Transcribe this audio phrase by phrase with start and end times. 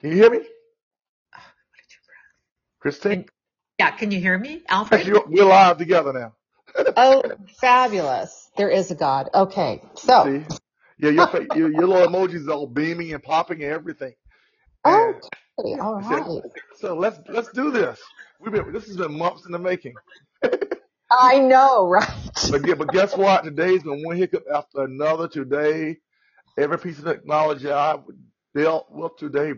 [0.00, 0.40] Can you hear me,
[1.36, 1.40] oh,
[2.84, 3.26] Kristine?
[3.78, 5.06] Yeah, can you hear me, Alfred?
[5.06, 6.34] you, we're live together now.
[6.96, 7.22] Oh,
[7.60, 8.50] fabulous.
[8.56, 9.30] There is a God.
[9.34, 9.82] Okay.
[9.94, 10.44] So, See?
[10.98, 14.14] Yeah, your, your your little emojis all beaming and popping and everything.
[14.84, 15.16] And
[15.58, 15.80] okay.
[15.80, 18.00] All I said, so let's let's do this.
[18.40, 19.94] We've been this has been months in the making.
[21.10, 22.10] I know, right?
[22.50, 23.44] But yeah, but guess what?
[23.44, 25.28] Today's been one hiccup after another.
[25.28, 25.98] Today,
[26.58, 27.98] every piece of technology I
[28.54, 29.54] dealt with today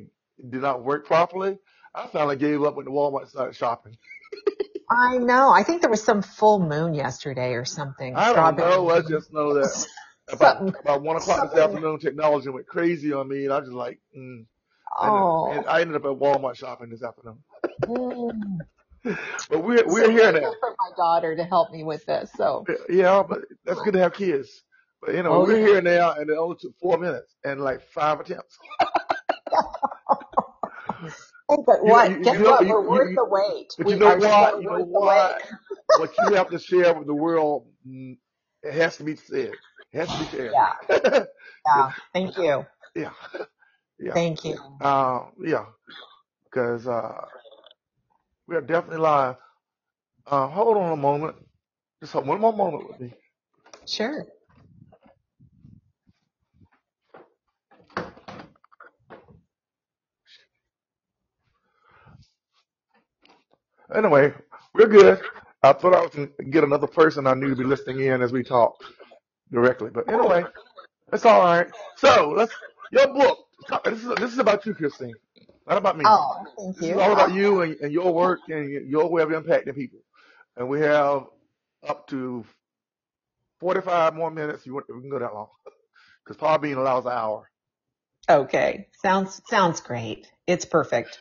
[0.49, 1.59] did not work properly.
[1.95, 3.97] I finally gave up when the Walmart started shopping.
[4.91, 5.51] I know.
[5.53, 8.15] I think there was some full moon yesterday or something.
[8.17, 8.91] I don't know.
[8.91, 9.87] I just know that
[10.33, 14.01] about about one o'clock this afternoon, technology went crazy on me, and I just like,
[14.17, 14.21] mm.
[14.21, 14.47] and, and
[15.01, 15.65] Oh.
[15.69, 17.39] I ended up at Walmart shopping this afternoon.
[17.85, 18.59] Mm.
[19.49, 20.53] But we're we're here now.
[20.61, 22.31] for my daughter to help me with this.
[22.37, 24.65] So, Yeah, but that's good to have kids.
[25.01, 25.67] But you know, oh we're yeah.
[25.67, 28.59] here now, and it only took four minutes and like five attempts.
[31.49, 32.11] Hey, but You what?
[32.11, 32.67] you, Guess you know, what?
[32.69, 33.75] We're you, worth you, the wait.
[33.79, 34.61] but you We know what?
[34.61, 35.43] You know what?
[35.95, 38.19] What you have to share with the world, mm,
[38.63, 39.59] it has to be said.
[39.93, 40.57] It has to be shared.
[40.57, 40.75] Yeah.
[41.67, 41.93] Yeah.
[42.15, 42.67] Thank you.
[42.95, 43.13] yeah,
[44.01, 44.59] yeah, Thank you.
[44.81, 45.67] um, yeah.
[46.45, 47.27] Because uh,
[48.49, 49.37] we are definitely live.
[50.27, 51.37] Uh, hold on a moment.
[52.01, 53.15] Just hold one more moment with me.
[53.87, 54.25] Sure.
[63.95, 64.35] Anyway,
[64.75, 65.21] we're good.
[65.63, 68.23] I thought I was going to get another person I knew to be listening in
[68.23, 68.75] as we talk
[69.53, 70.45] directly, but anyway,
[71.13, 71.69] it's all right.
[71.97, 72.53] So let's
[72.93, 73.39] your book.
[73.85, 75.17] This is this is about you, Kristine,
[75.69, 76.07] not about me.
[76.07, 76.99] Oh, thank This is you.
[76.99, 80.01] all about you and, and your work and your way of impacting people.
[80.57, 81.27] And we have
[81.89, 82.45] up to
[83.61, 84.67] 45 more minutes.
[84.67, 85.49] You want, we can go that long
[86.25, 87.51] because Podbean allows an hour.
[88.31, 88.89] Okay.
[89.03, 90.27] Sounds sounds great.
[90.47, 91.21] It's perfect.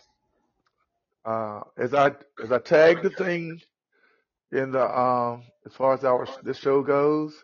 [1.27, 2.11] Uh, as I
[2.41, 3.59] as I tag the thing
[4.53, 7.35] in the um as far as our this show goes,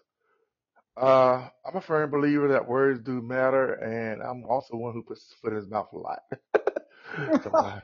[0.95, 5.23] uh, I'm a firm believer that words do matter, and I'm also one who puts
[5.23, 6.19] his foot in his mouth a lot
[7.43, 7.81] sometimes.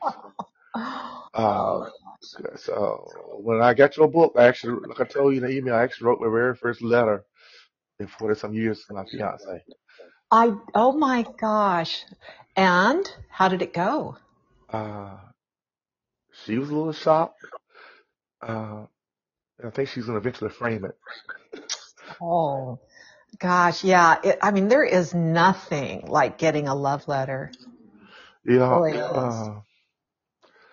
[0.74, 1.88] Uh, Oh,
[2.56, 5.76] so when I got your book, I actually, like I told you in the email,
[5.76, 7.24] I actually wrote my very first letter
[8.00, 9.64] in 40 some years to my fiance.
[10.32, 12.04] I oh my gosh.
[12.56, 14.18] And how did it go?
[14.70, 15.18] Uh,
[16.46, 17.46] she was a little shocked.
[18.42, 18.86] Uh,
[19.60, 20.98] and I think she's going to eventually frame it.
[22.22, 22.80] Oh
[23.40, 24.18] gosh, yeah.
[24.24, 27.52] It, I mean, there is nothing like getting a love letter.
[28.46, 28.82] Yeah.
[28.82, 29.02] Really.
[29.12, 29.62] Uh,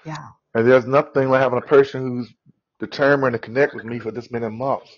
[0.04, 0.28] Yeah.
[0.54, 2.33] and there's nothing like having a person who's
[2.81, 4.91] determined to connect with me for this many months.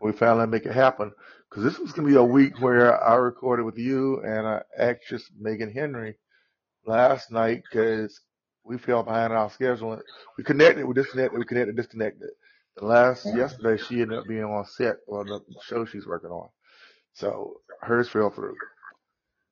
[0.00, 1.12] We finally make it happen.
[1.50, 4.60] Because this was going to be a week where I recorded with you and uh,
[4.78, 6.16] actress Megan Henry
[6.86, 8.20] last night because
[8.66, 10.02] we fell behind our schedule.
[10.38, 12.30] We connected, we disconnected, we connected, disconnected.
[12.78, 16.50] And last yesterday, she ended up being on set on the show she's working on.
[17.14, 18.56] So hers fell through,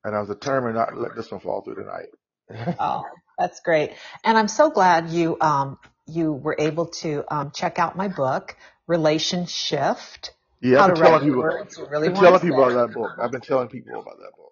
[0.04, 2.08] and I was determined not to let this one fall through tonight.
[2.78, 3.04] Oh,
[3.38, 3.92] that's great.
[4.24, 8.56] And I'm so glad you um you were able to um check out my book,
[8.90, 10.30] Relationshift,
[10.62, 12.94] yeah, I've to been Write telling people, Words I've Really been telling people about that
[12.94, 13.14] book.
[13.22, 14.43] I've been telling people about that book.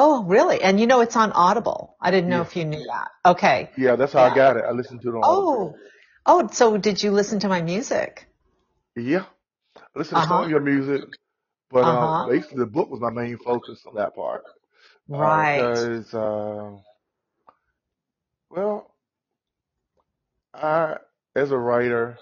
[0.00, 0.62] Oh, really?
[0.62, 1.96] And you know it's on Audible.
[2.00, 3.08] I didn't know Yeah, if you knew that.
[3.26, 3.70] Okay.
[3.76, 4.64] yeah, that's how I got it.
[4.64, 5.72] I listened to it on Audible.
[5.72, 5.74] Oh.
[6.24, 8.28] Oh, so did you listen to my music?
[8.96, 9.24] Yeah,
[9.76, 10.44] I listened to some Uh-huh.
[10.44, 11.02] of your music,
[11.70, 12.28] but um, Uh-huh.
[12.28, 14.44] basically the book was my main focus on that part.
[15.12, 15.58] Uh, Right.
[15.58, 16.76] because uh,
[18.50, 18.94] well,
[20.54, 20.96] I
[21.34, 22.18] as a writer,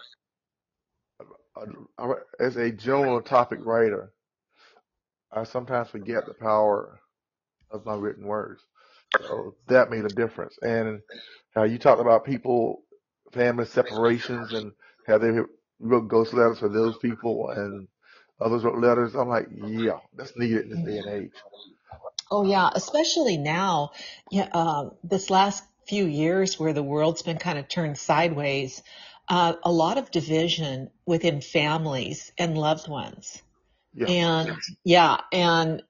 [1.56, 4.12] uh, as a general topic writer,
[5.32, 7.00] I sometimes forget the power
[7.70, 8.62] of my written words.
[9.28, 10.58] So that made a difference.
[10.62, 11.00] And
[11.54, 12.82] how you talked about people,
[13.32, 14.72] family separations, and
[15.06, 15.32] how they
[15.80, 17.88] wrote ghost letters for those people, and
[18.40, 19.14] others wrote letters.
[19.14, 21.32] I'm like, yeah, that's needed in this day and age.
[22.30, 23.92] Oh yeah, especially now.
[24.30, 28.82] Yeah, um, this last few years where the world's been kind of turned sideways,
[29.28, 33.42] uh, a lot of division within families and loved ones.
[33.94, 35.84] Yeah, And yeah, and uh,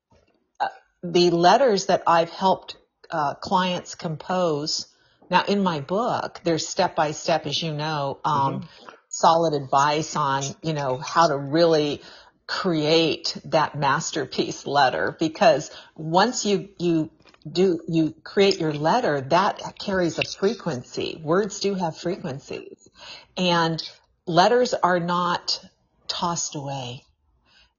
[1.13, 2.77] the letters that I've helped
[3.11, 4.87] uh, clients compose.
[5.31, 8.69] Now, in my book, there's step by step, as you know, um,
[9.09, 12.03] solid advice on, you know, how to really
[12.47, 17.11] create that masterpiece letter because once you, you
[17.51, 21.21] do, you create your letter, that carries a frequency.
[21.23, 22.89] Words do have frequencies
[23.37, 23.83] and
[24.27, 25.61] letters are not
[26.09, 27.05] tossed away.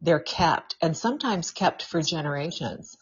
[0.01, 2.97] They're kept and sometimes kept for generations.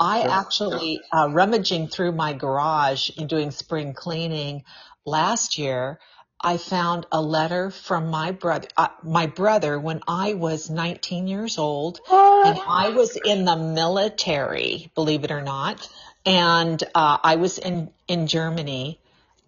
[0.00, 4.64] I actually, uh, rummaging through my garage and doing spring cleaning
[5.04, 6.00] last year,
[6.40, 11.58] I found a letter from my brother, uh, my brother when I was 19 years
[11.58, 15.86] old and I was in the military, believe it or not.
[16.24, 18.98] And, uh, I was in, in Germany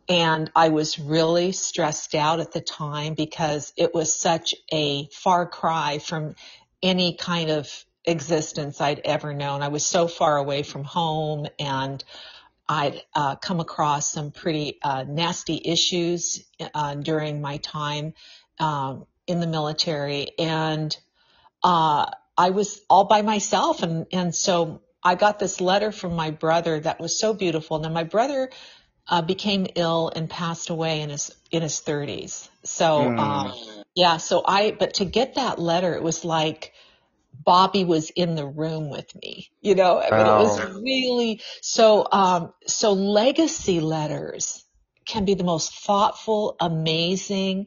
[0.06, 5.46] and I was really stressed out at the time because it was such a far
[5.46, 6.34] cry from
[6.82, 9.62] any kind of existence I'd ever known.
[9.62, 12.02] I was so far away from home and
[12.68, 16.44] I'd uh, come across some pretty uh, nasty issues
[16.74, 18.14] uh, during my time
[18.58, 20.96] um, in the military, and
[21.62, 22.06] uh,
[22.36, 26.80] I was all by myself, and and so I got this letter from my brother
[26.80, 27.78] that was so beautiful.
[27.80, 28.50] Now my brother
[29.08, 32.48] uh, became ill and passed away in his in his 30s.
[32.64, 33.84] So um, Mm.
[33.94, 36.72] yeah, so I but to get that letter, it was like
[37.32, 39.50] Bobby was in the room with me.
[39.60, 42.06] You know, I mean, it was really so.
[42.10, 44.64] Um, so legacy letters
[45.06, 47.66] can be the most thoughtful, amazing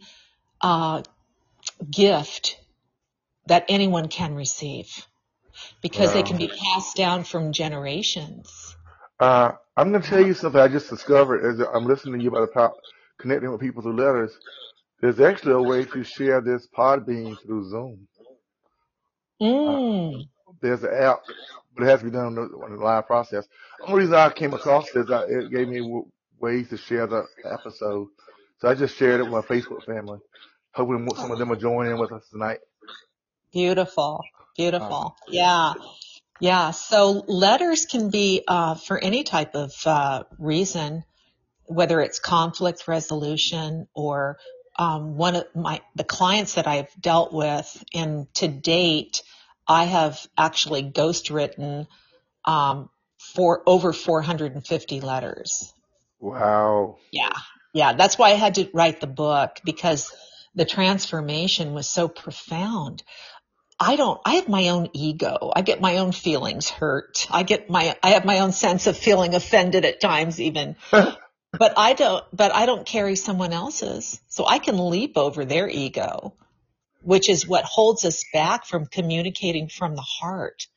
[0.62, 1.03] uh,
[1.89, 2.59] gift
[3.47, 5.07] that anyone can receive
[5.81, 8.75] because they can be passed down from generations.
[9.19, 12.29] Uh, I'm going to tell you something I just discovered as I'm listening to you
[12.29, 12.73] about the power,
[13.19, 14.38] connecting with people through letters.
[15.01, 18.07] There's actually a way to share this Podbean through Zoom.
[19.66, 20.30] Uh, Mm,
[20.62, 21.20] there's an app,
[21.76, 23.48] but it has to be done on the, on the live process.
[23.80, 26.08] The only reason I came across this, I, it gave me w-
[26.40, 28.08] ways to share the episode.
[28.60, 30.20] So I just shared it with my Facebook family,
[30.74, 32.60] hoping some of them will join in with us tonight.
[33.54, 34.24] beautiful,
[34.80, 35.18] Uh, beautiful.
[35.30, 35.74] Yeah.
[36.40, 41.04] Yeah, so letters can be uh, for any type of uh, reason,
[41.66, 44.38] whether it's conflict resolution or
[44.77, 49.24] um, one of my the clients that I've dealt with, and to date,
[49.68, 51.88] I have actually ghostwritten
[52.45, 55.74] um, for over 450 letters.
[56.19, 56.98] wow.
[57.12, 57.33] Yeah,
[57.74, 60.12] yeah, that's why I had to write the book because
[60.56, 63.04] the transformation was so profound.
[63.77, 65.51] I don't, I have my own ego.
[65.54, 67.27] I get my own feelings hurt.
[67.30, 70.77] I get my, I have my own sense of feeling offended at times even,
[71.60, 74.19] but I don't, but I don't carry someone else's.
[74.28, 76.34] So I can leap over their ego,
[77.02, 80.68] which is what holds us back from communicating from the heart.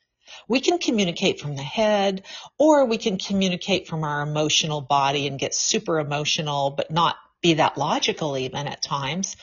[0.47, 2.23] We can communicate from the head
[2.57, 7.55] or we can communicate from our emotional body and get super emotional, but not be
[7.55, 9.37] that logical even at times.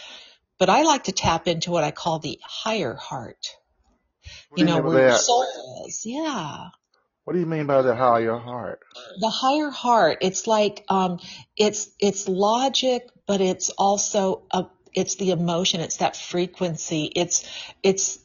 [0.58, 3.48] But I like to tap into what I call the higher heart
[4.48, 6.06] What you know, where your soul is.
[6.06, 6.68] Yeah.
[7.26, 8.78] What do you mean by the higher heart?
[9.18, 11.18] The higher heart, it's like, um,
[11.56, 15.80] it's, it's logic, but it's also, a, it's the emotion.
[15.80, 17.10] It's that frequency.
[17.16, 17.44] It's,
[17.82, 18.20] it's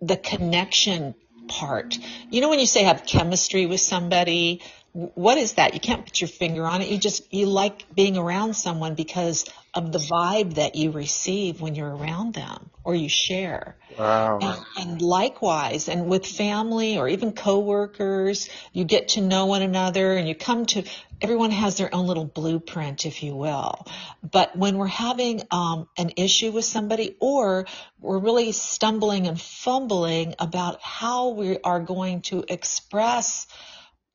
[0.00, 1.16] the connection
[1.48, 1.98] part.
[2.30, 4.62] You know, when you say have chemistry with somebody,
[4.92, 5.74] what is that?
[5.74, 6.88] You can't put your finger on it.
[6.88, 9.44] You just, you like being around someone because
[9.74, 13.76] of the vibe that you receive when you're around them or you share.
[13.98, 14.38] Wow.
[14.40, 20.14] And, and likewise, and with family or even coworkers, you get to know one another
[20.14, 20.84] and you come to,
[21.20, 23.86] everyone has their own little blueprint, if you will.
[24.22, 27.66] But when we're having um, an issue with somebody or
[28.00, 33.46] we're really stumbling and fumbling about how we are going to express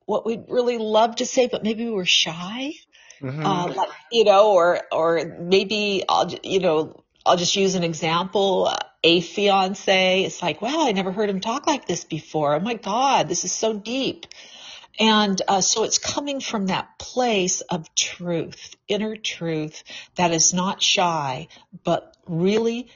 [0.06, 2.74] what we'd really love to say, but maybe we're shy,
[3.20, 7.84] hmm uh, like, you know, or, or maybe I'll, you know, I'll just use an
[7.84, 8.74] example.
[9.06, 12.56] A fiance, it's like, wow, I never heard him talk like this before.
[12.56, 14.26] Oh my God, this is so deep.
[15.00, 19.84] And uh, so it's coming from that place of truth, inner truth
[20.16, 21.48] that is not shy,
[21.84, 22.90] but really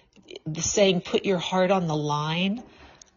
[0.45, 2.63] the saying, put your heart on the line.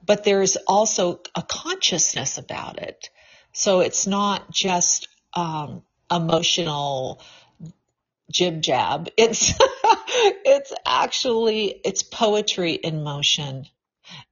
[0.05, 3.11] But there's also a consciousness about it.
[3.53, 7.23] So it's not just um, emotional
[8.31, 9.09] jib jab.
[9.19, 9.53] It's
[10.45, 13.67] it's actually it's poetry in motion,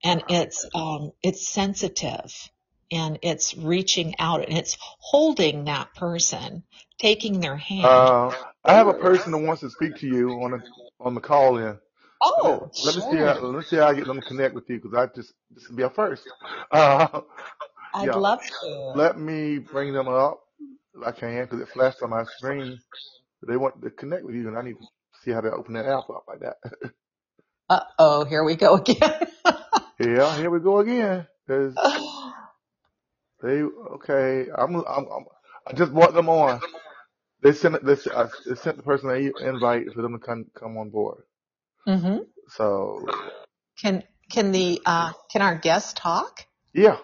[0.05, 2.51] and it's um, it's sensitive,
[2.91, 6.65] and it's reaching out, and it's holding that person,
[6.99, 7.85] taking their hand.
[7.85, 8.33] Uh,
[8.65, 10.63] I have a person that wants to speak to you on the
[11.01, 11.65] on the call in.
[11.65, 11.79] Let me
[12.23, 14.69] Oh, let me see how let me see how I get them to connect with
[14.69, 16.25] you because I just this will be our first.
[16.71, 17.23] Uh,
[17.99, 18.95] I'd yeah, love to.
[18.95, 20.40] let me bring them up
[21.07, 22.81] I can because it flashed on my screen.
[23.47, 24.87] They want to connect with you, and I need to
[25.25, 26.57] see how to open that app up like that.
[27.71, 29.21] Uh oh, here we go again.
[30.00, 31.26] yeah, here we go again.
[31.49, 31.75] Cause
[33.43, 34.47] they okay.
[34.57, 35.26] I'm, I'm, I'm
[35.67, 36.62] I just brought them on.
[37.43, 40.76] They sent they, I- they sent the person an invite for them to come come
[40.78, 41.25] on board.
[41.87, 43.14] hmm So
[43.81, 46.47] Can can the uh, can our guests talk?
[46.75, 46.99] yeah,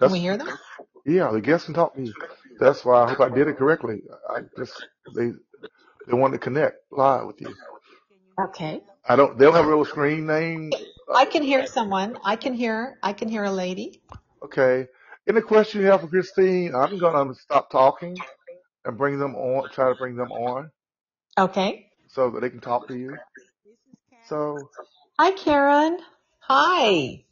[0.00, 0.48] Can we hear them?
[1.04, 2.14] Yeah, the guests can talk to you.
[2.58, 4.02] That's why I hope I did it correctly.
[4.30, 4.84] I just
[5.14, 5.30] they
[6.06, 7.54] they want to connect live with you.
[8.08, 8.82] Can you hear me Okay.
[9.08, 9.38] I don't.
[9.38, 10.70] They don't have a little screen name.
[11.14, 12.18] I can hear someone.
[12.24, 12.98] I can hear.
[13.02, 14.02] I can hear a lady.
[14.42, 14.86] okay.
[15.28, 16.74] Any question you have for Kristine?
[16.74, 18.24] I'm gonna stop talking
[18.84, 19.68] and bring them on.
[19.70, 20.70] Try to bring them on
[21.38, 21.90] Okay.
[22.08, 23.18] so that they can talk to you.
[23.64, 24.28] This is Karen.
[24.28, 24.70] So
[25.18, 25.98] Hi, Karen.
[26.40, 27.24] Hi.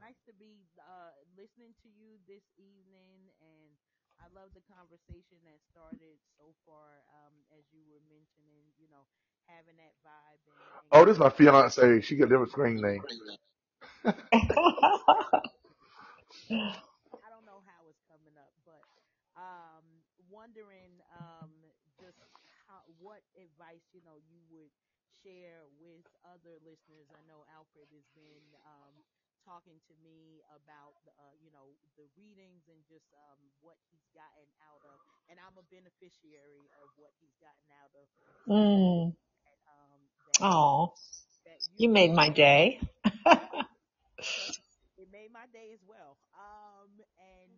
[0.00, 3.70] Nice to be uh, listening to you this evening, and
[4.18, 7.04] I love the conversation that started so far.
[7.08, 9.06] Um, as you were mentioning, you know,
[9.46, 12.00] having that vibe and, and oh, this is my fiance.
[12.02, 13.04] She got a different screen name.
[17.22, 18.84] I don't know how it's coming up, but
[19.36, 19.84] um,
[20.28, 21.50] wondering um,
[21.98, 22.18] just
[22.66, 24.72] how what advice you know you would
[25.22, 27.10] share with other listeners.
[27.12, 29.04] I know Alfred has been um,
[29.44, 34.06] talking to me about the, uh, you know the readings and just um, what he's
[34.14, 38.06] gotten out of, and I'm a beneficiary of what he's gotten out of
[38.46, 39.14] mm.
[40.42, 40.94] Oh,
[41.78, 42.80] you made my day.
[44.98, 46.18] it made my day as well.
[46.36, 47.50] Um, and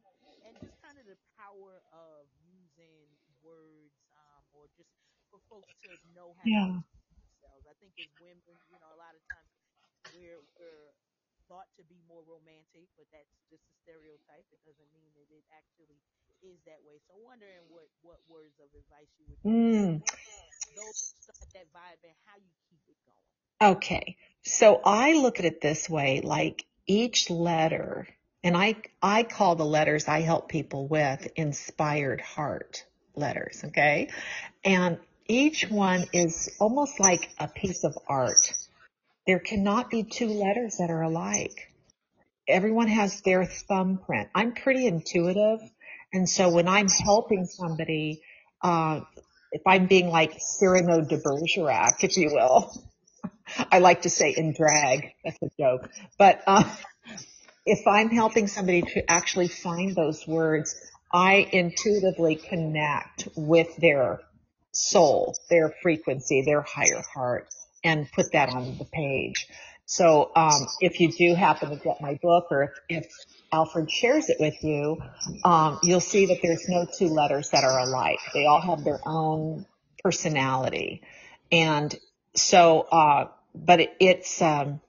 [0.47, 3.09] and just kind of the power of using
[3.43, 4.91] words, um, or just
[5.33, 6.71] for folks to know how to yeah.
[6.71, 7.65] express themselves.
[7.67, 9.51] I think as women, you know, a lot of times
[10.13, 10.93] we're we're
[11.49, 14.47] thought to be more romantic, but that's just a stereotype.
[14.53, 16.01] It doesn't mean that it actually
[16.45, 17.01] is that way.
[17.09, 20.03] So wondering what what words of advice you would give Mm.
[21.55, 22.97] That vibe and how you keep it
[23.61, 23.77] going.
[23.77, 24.17] Okay.
[24.43, 28.07] So I look at it this way, like each letter,
[28.43, 33.63] and I, I call the letters I help people with inspired heart letters.
[33.65, 34.11] Okay.
[34.65, 38.53] And each one is almost like a piece of art.
[39.27, 41.73] There cannot be two letters that are alike.
[42.47, 44.29] Everyone has their thumbprint.
[44.35, 45.61] I'm pretty intuitive.
[46.13, 48.21] And so when I'm helping somebody,
[48.61, 49.01] uh,
[49.55, 52.73] if I'm being like Cyrano de Bergerac, if you will,
[53.71, 55.13] I like to say in drag.
[55.25, 55.89] That's a joke.
[56.19, 56.65] But uh,
[57.65, 60.75] if I'm helping somebody to actually find those words,
[61.13, 64.21] I intuitively connect with their
[64.73, 67.47] soul, their frequency, their higher heart,
[67.85, 69.47] and put that on the page.
[69.87, 73.07] So um, if you do happen to get my book, or if, if
[73.55, 75.03] Alfred shares it with you,
[75.45, 78.19] um, you'll see that there's no two letters that are alike.
[78.35, 79.67] They all have their own
[80.03, 81.03] personality,
[81.53, 81.95] and
[82.37, 84.81] so, uh, but it, it's um,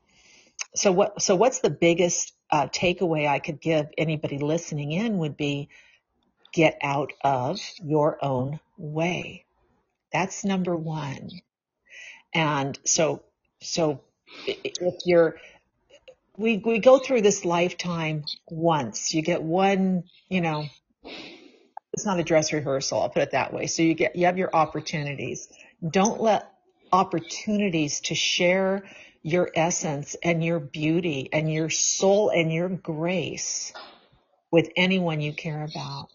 [0.76, 1.22] so what?
[1.22, 5.70] So what's the biggest uh, takeaway I could give anybody listening in would be
[6.54, 9.46] get out of your own way.
[10.14, 11.30] That's number one.
[12.34, 13.24] And so,
[13.62, 14.02] so
[14.48, 15.38] if you're,
[16.38, 20.66] we, we go through this lifetime once, you get one, you know,
[21.94, 23.02] it's not a dress rehearsal.
[23.02, 23.68] I'll put it that way.
[23.68, 25.48] So you get, you have your opportunities.
[25.88, 26.52] Don't let
[26.92, 28.84] opportunities to share
[29.24, 33.74] your essence and your beauty and your soul and your grace
[34.52, 36.10] with anyone you care about.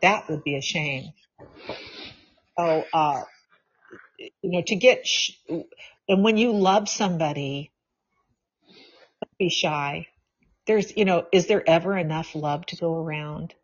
[0.00, 1.12] That would be a shame.
[2.58, 3.22] So, uh,
[4.18, 5.32] you know, to get, sh-
[6.08, 7.72] and when you love somebody,
[9.40, 10.06] be shy.
[10.66, 13.54] There's, you know, is there ever enough love to go around?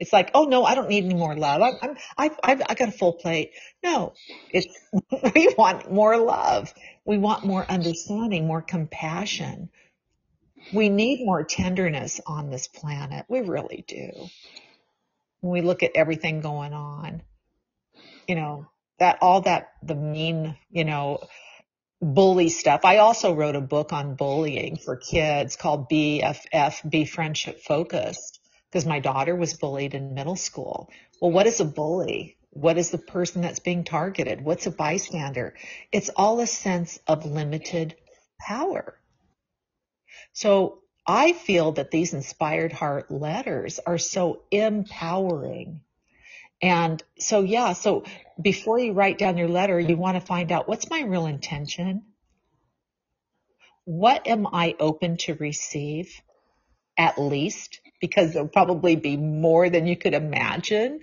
[0.00, 1.62] It's like, oh no, I don't need any more love.
[1.62, 3.52] I'm, I'm I've, I've, I got a full plate.
[3.84, 4.14] No,
[4.50, 4.66] it's,
[5.34, 6.74] we want more love.
[7.04, 9.70] We want more understanding, more compassion.
[10.72, 13.26] We need more tenderness on this planet.
[13.28, 14.10] We really do.
[15.40, 17.22] When we look at everything going on,
[18.26, 18.66] you know,
[18.98, 21.20] that all that, the mean, you know,
[22.00, 22.82] bully stuff.
[22.84, 28.86] I also wrote a book on bullying for kids called BFF, Be Friendship Focused, because
[28.86, 30.90] my daughter was bullied in middle school.
[31.20, 32.36] Well, what is a bully?
[32.50, 34.42] What is the person that's being targeted?
[34.42, 35.54] What's a bystander?
[35.92, 37.96] It's all a sense of limited
[38.40, 38.98] power.
[40.32, 45.82] So I feel that these inspired heart letters are so empowering.
[46.62, 48.04] And so, yeah, so
[48.40, 52.02] before you write down your letter, you want to find out what's my real intention?
[53.84, 56.20] What am I open to receive
[56.98, 57.80] at least?
[58.00, 61.00] Because there'll probably be more than you could imagine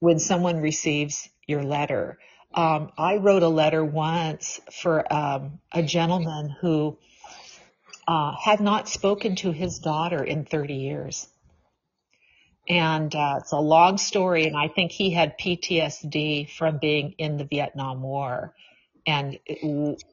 [0.00, 2.18] when someone receives your letter.
[2.52, 6.98] Um, I wrote a letter once for um, a gentleman who
[8.06, 11.26] uh, had not spoken to his daughter in 30 years.
[12.68, 17.36] And uh, it's a long story, and I think he had PTSD from being in
[17.36, 18.54] the Vietnam War.
[19.06, 19.38] And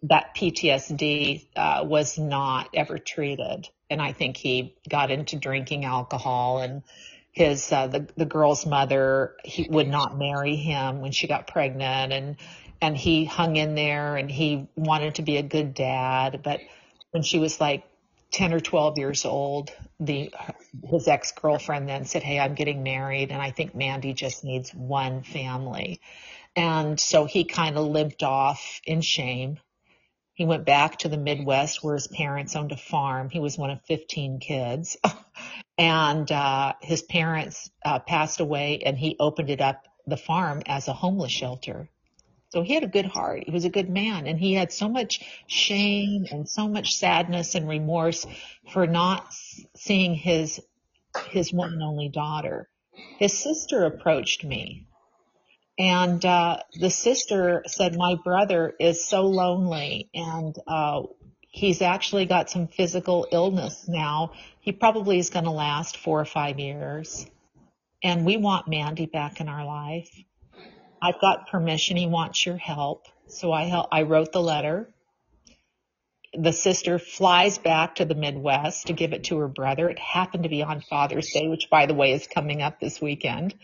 [0.04, 3.70] that PTSD uh, was not ever treated.
[3.90, 6.84] And I think he got into drinking alcohol and
[7.32, 12.12] his uh, the the girl's mother he would not marry him when she got pregnant
[12.12, 12.36] and
[12.82, 16.60] and he hung in there and he wanted to be a good dad but
[17.12, 17.84] when she was like
[18.32, 20.34] 10 or 12 years old the
[20.84, 25.24] his ex-girlfriend then said hey I'm getting married and I think Mandy just needs one
[25.24, 26.02] family
[26.56, 29.60] and so he kind of limped off in shame
[30.42, 33.30] he went back to the Midwest where his parents owned a farm.
[33.30, 34.98] He was one of 15 kids.
[35.78, 40.88] and uh, his parents uh, passed away, and he opened it up, the farm, as
[40.88, 41.90] a homeless shelter.
[42.52, 43.44] So he had a good heart.
[43.46, 47.56] He was a good man, and he had so much shame and so much sadness
[47.56, 48.26] and remorse
[48.72, 49.34] for not
[49.76, 50.60] seeing his
[51.30, 52.70] his one and only daughter.
[53.20, 54.88] His sister approached me
[55.82, 61.04] and uh, the sister said, My brother is so lonely and uh,
[61.50, 64.34] he's actually got some physical illness now.
[64.60, 67.26] He probably is going to last four or five years.
[68.04, 70.10] And we want Mandy back in our life.
[71.02, 71.98] I've got permission.
[71.98, 73.08] He wants your help.
[73.28, 74.90] So I, help, I wrote the letter.
[76.34, 79.90] The sister flies back to the Midwest to give it to her brother.
[79.90, 83.02] It happened to be on Father's Day, which by the way is coming up this
[83.02, 83.56] weekend.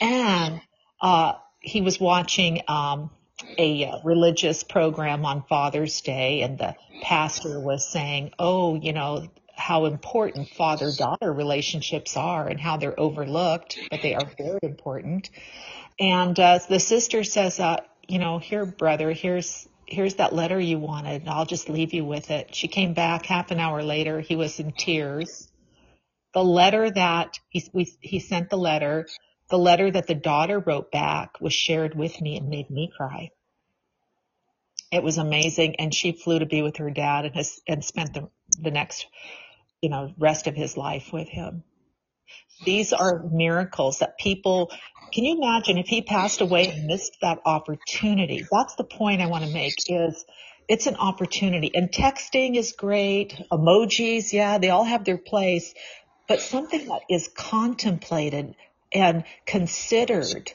[0.00, 0.60] And
[1.00, 3.10] uh, he was watching um,
[3.56, 9.28] a uh, religious program on Father's Day, and the pastor was saying, "Oh, you know."
[9.60, 15.30] How important father daughter relationships are and how they're overlooked, but they are very important.
[16.00, 20.78] And uh, the sister says, uh, you know, here, brother, here's here's that letter you
[20.78, 21.26] wanted.
[21.26, 22.54] I'll just leave you with it.
[22.54, 24.20] She came back half an hour later.
[24.20, 25.48] He was in tears.
[26.34, 29.06] The letter that he, we, he sent the letter
[29.50, 33.30] the letter that the daughter wrote back was shared with me and made me cry.
[34.92, 35.76] It was amazing.
[35.76, 38.28] And she flew to be with her dad and has, and spent the,
[38.60, 39.06] the next,
[39.80, 41.64] you know, rest of his life with him.
[42.64, 44.70] These are miracles that people,
[45.12, 48.46] can you imagine if he passed away and missed that opportunity?
[48.50, 50.24] That's the point I want to make is
[50.68, 53.34] it's an opportunity and texting is great.
[53.50, 55.74] Emojis, yeah, they all have their place,
[56.28, 58.54] but something that is contemplated
[58.92, 60.52] and considered.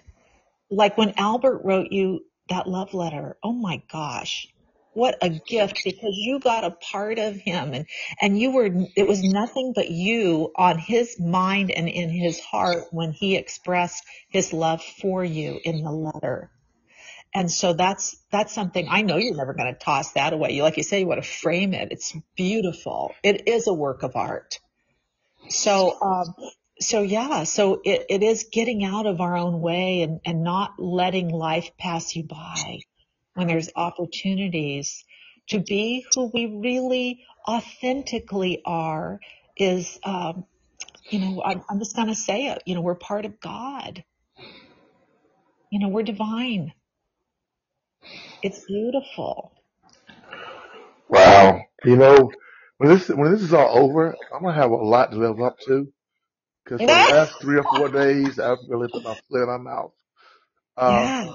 [0.69, 4.47] Like when Albert wrote you that love letter, oh my gosh,
[4.93, 7.85] what a gift because you got a part of him and,
[8.21, 12.85] and you were, it was nothing but you on his mind and in his heart
[12.91, 16.51] when he expressed his love for you in the letter.
[17.35, 20.51] And so that's, that's something I know you're never going to toss that away.
[20.51, 21.89] You, like you say, you want to frame it.
[21.91, 23.13] It's beautiful.
[23.23, 24.59] It is a work of art.
[25.49, 26.35] So, um,
[26.79, 30.73] so yeah, so it, it is getting out of our own way and, and not
[30.79, 32.79] letting life pass you by
[33.35, 35.05] when there's opportunities
[35.49, 39.19] to be who we really authentically are
[39.57, 40.45] is, um,
[41.09, 44.03] you know, I'm, I'm just going to say it, you know, we're part of God.
[45.71, 46.73] You know, we're divine.
[48.41, 49.53] It's beautiful.
[51.09, 51.61] Wow.
[51.83, 52.37] You know,
[52.77, 55.59] when this when this is all over, I'm gonna have a lot to live up
[55.67, 55.87] to.
[56.65, 59.57] Because for the last three or four days, I've really put my foot in my
[59.57, 59.93] mouth.
[60.77, 61.31] Um, yeah.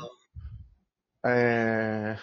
[1.30, 2.18] And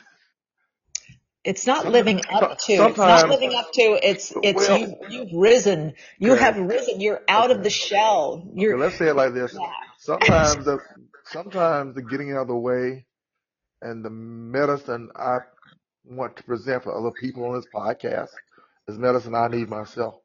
[1.43, 2.73] It's not living up to.
[2.73, 3.81] It's not living up to.
[3.81, 5.93] It's it's well, you you've risen.
[6.17, 7.01] You have risen.
[7.01, 8.47] You're out of the shell.
[8.53, 9.53] You're Let's say it like this.
[9.53, 9.69] yeah.
[9.99, 10.79] Sometimes the
[11.25, 13.05] sometimes the getting out of the way
[13.81, 15.37] and the medicine I
[16.03, 18.29] want to present for other people on this podcast
[18.87, 20.15] is medicine I need myself.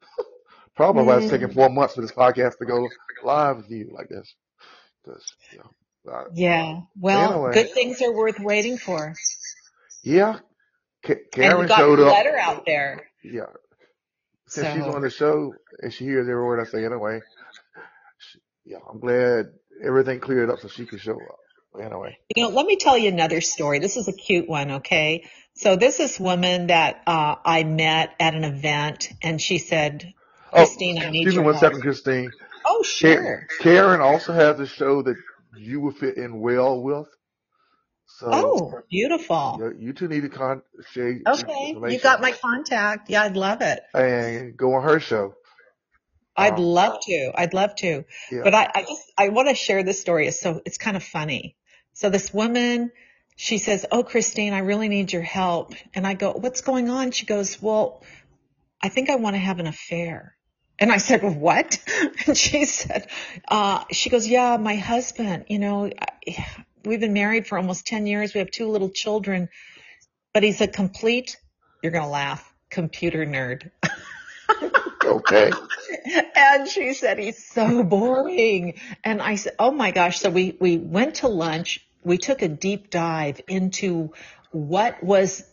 [0.76, 1.24] Probably why mm-hmm.
[1.24, 2.88] it's taking four months for this podcast to go
[3.22, 4.34] live with you like this.
[5.04, 5.70] Cause, you know,
[6.32, 6.80] yeah.
[6.98, 9.14] Well, anyway, good things are worth waiting for.
[10.02, 10.40] yeah,
[11.04, 12.06] Ka- And you Karen got showed up.
[12.12, 13.10] letter out there.
[13.24, 13.46] Yeah,
[14.48, 17.20] since she's on the show and she hears every word I say anyway,
[18.18, 19.46] she, yeah, I'm glad
[19.84, 21.40] everything cleared up so she could show up.
[21.82, 23.80] Anyway, You know, let me tell you another story.
[23.80, 25.28] This is a cute one, okay?
[25.54, 30.14] So this is woman that uh, I met at an event, and she said,
[30.52, 32.30] oh, "Kristine, I need excuse me your one help." second, Kristine.
[32.66, 33.46] Oh, sure.
[33.60, 35.16] Karen also has a show that
[35.58, 37.06] you would fit in well with.
[38.06, 39.56] So Oh, beautiful.
[39.58, 40.62] you, you two need to con-
[40.92, 43.08] share Okay, you got my contact.
[43.10, 43.80] Yeah, I'd love it.
[43.94, 45.34] and go on her show.
[46.36, 47.32] I'd Um, love to.
[47.34, 48.04] I'd love to.
[48.30, 48.40] yeah.
[48.42, 50.30] But I, I just, I want to share this story.
[50.32, 51.56] So, it's kind of funny.
[51.92, 52.90] So this woman,
[53.36, 55.74] she says, Oh, Kristine, I really need your help.
[55.94, 57.12] And I go, what's going on?
[57.12, 58.02] She goes, well,
[58.82, 60.36] I think I want to have an affair.
[60.78, 61.78] And I said, well, what?
[62.26, 63.08] And she said,
[63.48, 65.90] uh, she goes, yeah, my husband, you know,
[66.84, 68.34] we've been married for almost 10 years.
[68.34, 69.48] We have two little children,
[70.32, 71.36] but he's a complete,
[71.82, 73.70] you're going to laugh, computer nerd.
[75.04, 75.50] Okay.
[76.34, 80.78] and she said he's so boring and i said oh my gosh so we we
[80.78, 84.12] went to lunch we took a deep dive into
[84.50, 85.44] what was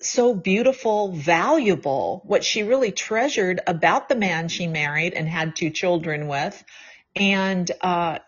[0.00, 5.70] so beautiful valuable what she really treasured about the man she married and had two
[5.70, 6.62] children with
[7.16, 8.18] and uh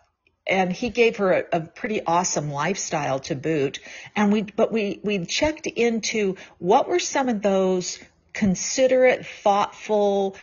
[0.47, 3.79] and he gave her a, a, pretty awesome lifestyle to boot.
[4.15, 7.99] And we, but we, we checked into what were some of those
[8.33, 10.37] considerate, thoughtful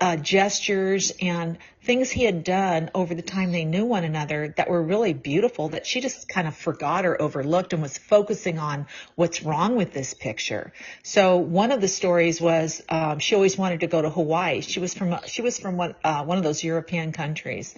[0.00, 4.68] uh, gestures and things he had done over the time they knew one another that
[4.68, 8.86] were really beautiful that she just kind of forgot or overlooked and was focusing on
[9.14, 10.72] what's wrong with this picture.
[11.02, 14.60] So one of the stories was um, she always wanted to go to Hawaii.
[14.60, 17.74] She was from she was from one uh, one of those European countries,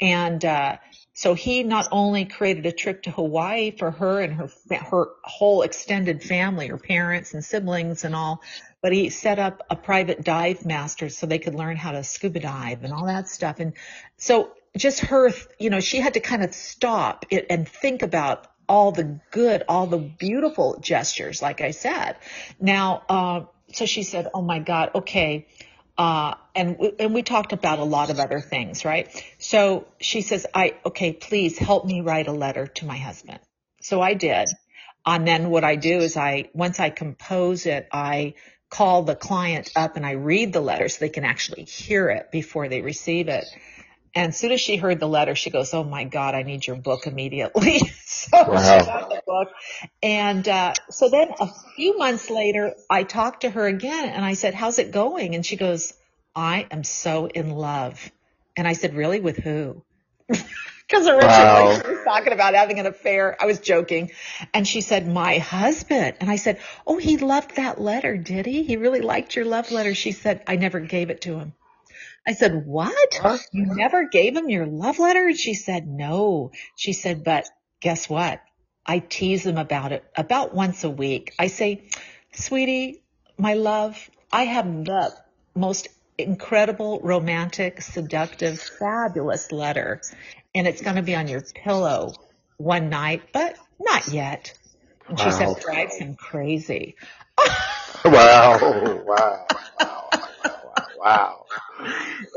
[0.00, 0.78] and uh,
[1.16, 5.62] so he not only created a trip to Hawaii for her and her her whole
[5.62, 8.42] extended family, her parents and siblings and all,
[8.84, 12.38] but he set up a private dive master so they could learn how to scuba
[12.38, 13.58] dive and all that stuff.
[13.58, 13.72] And
[14.18, 18.46] so just her, you know, she had to kind of stop it and think about
[18.68, 22.16] all the good, all the beautiful gestures, like I said.
[22.60, 25.46] Now, uh, so she said, "Oh my God, okay."
[25.96, 29.08] Uh, and and we talked about a lot of other things, right?
[29.38, 33.40] So she says, "I okay, please help me write a letter to my husband."
[33.80, 34.50] So I did,
[35.06, 38.34] and then what I do is I once I compose it, I
[38.74, 42.32] call the client up and I read the letter so they can actually hear it
[42.32, 43.44] before they receive it.
[44.16, 46.66] And as soon as she heard the letter, she goes, "Oh my God, I need
[46.66, 48.78] your book immediately." so wow.
[48.78, 49.48] she got the book,
[50.02, 54.34] and uh, so then a few months later, I talked to her again, and I
[54.34, 55.94] said, "How's it going?" And she goes,
[56.34, 58.10] "I am so in love."
[58.56, 59.20] And I said, "Really?
[59.20, 59.82] With who?"
[60.86, 61.80] Because originally wow.
[61.82, 63.36] she was talking about having an affair.
[63.40, 64.10] I was joking.
[64.52, 66.16] And she said, my husband.
[66.20, 68.64] And I said, oh, he loved that letter, did he?
[68.64, 69.94] He really liked your love letter.
[69.94, 71.54] She said, I never gave it to him.
[72.26, 73.18] I said, what?
[73.22, 73.40] what?
[73.52, 75.26] You never gave him your love letter?
[75.28, 76.52] And she said, no.
[76.76, 77.48] She said, but
[77.80, 78.42] guess what?
[78.86, 81.34] I tease him about it about once a week.
[81.38, 81.88] I say,
[82.32, 83.02] sweetie,
[83.38, 85.14] my love, I have the
[85.54, 90.02] most incredible, romantic, seductive, fabulous letter
[90.54, 92.12] and it's going to be on your pillow
[92.56, 94.56] one night, but not yet.
[95.08, 95.54] And she wow.
[95.54, 96.96] said, drives him crazy.
[98.04, 99.46] wow, wow, wow,
[99.80, 100.10] wow,
[100.98, 101.46] wow.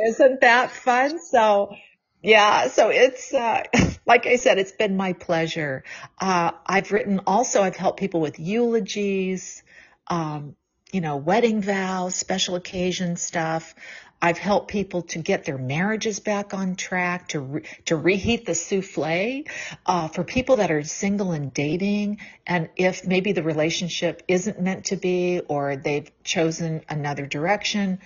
[0.08, 1.19] Isn't that fun?
[1.21, 1.75] So,
[2.21, 3.63] yeah, so it's, uh,
[4.06, 5.84] like I said, it's been my pleasure.
[6.19, 9.63] Uh, I've written also, I've helped people with eulogies,
[10.08, 10.56] um,
[10.91, 13.75] you know, wedding vows, special occasion stuff.
[14.21, 18.56] I've helped people to get their marriages back on track, to re- to reheat the
[18.56, 19.43] souffle
[19.86, 24.86] uh, for people that are single and dating, and if maybe the relationship isn't meant
[24.86, 27.99] to be or they've chosen another direction,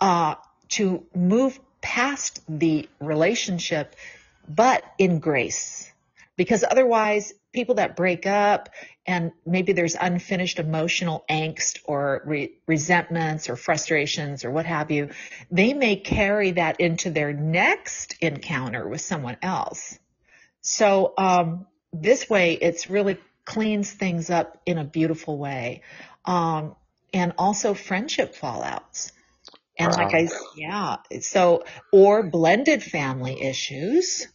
[0.00, 0.36] uh,
[0.70, 3.96] to move past the relationship,
[4.48, 5.89] but in grace,
[6.40, 8.70] because otherwise people that break up
[9.04, 15.10] and maybe there's unfinished emotional angst or re- resentments or frustrations or what have you,
[15.50, 19.98] they may carry that into their next encounter with someone else.
[20.62, 25.82] So um, this way, it's really cleans things up in a beautiful way,
[26.24, 26.74] um,
[27.12, 29.12] and also friendship fallouts.
[29.78, 30.04] And wow.
[30.04, 34.26] like I, yeah, so or blended family issues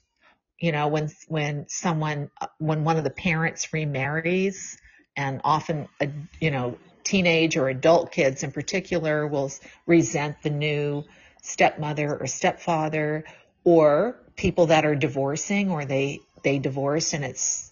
[0.60, 4.78] you know, when, when someone, when one of the parents remarries
[5.18, 6.08] and often, uh,
[6.40, 9.52] you know, teenage or adult kids in particular will
[9.86, 11.04] resent the new
[11.42, 13.26] stepmother or stepfather
[13.64, 17.72] or people that are divorcing or they, they divorce and it's,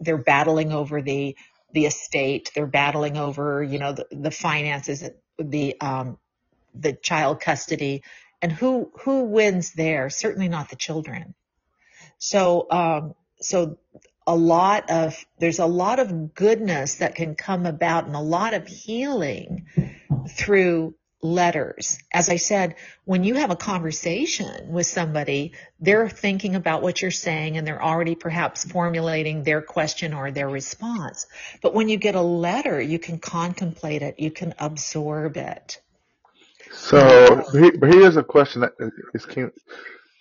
[0.00, 1.36] they're battling over the,
[1.72, 2.50] the estate.
[2.54, 5.08] They're battling over, you know, the, the finances,
[5.38, 6.18] the, um,
[6.74, 8.02] the child custody
[8.42, 10.10] and who, who wins there?
[10.10, 11.34] Certainly not the children.
[12.24, 13.76] So, um, so
[14.26, 18.54] a lot of, there's a lot of goodness that can come about and a lot
[18.54, 19.66] of healing
[20.30, 21.98] through letters.
[22.10, 27.10] As I said, when you have a conversation with somebody, they're thinking about what you're
[27.10, 31.26] saying and they're already perhaps formulating their question or their response.
[31.60, 35.78] But when you get a letter, you can contemplate it, you can absorb it.
[36.72, 38.72] So, here's a question that
[39.12, 39.26] is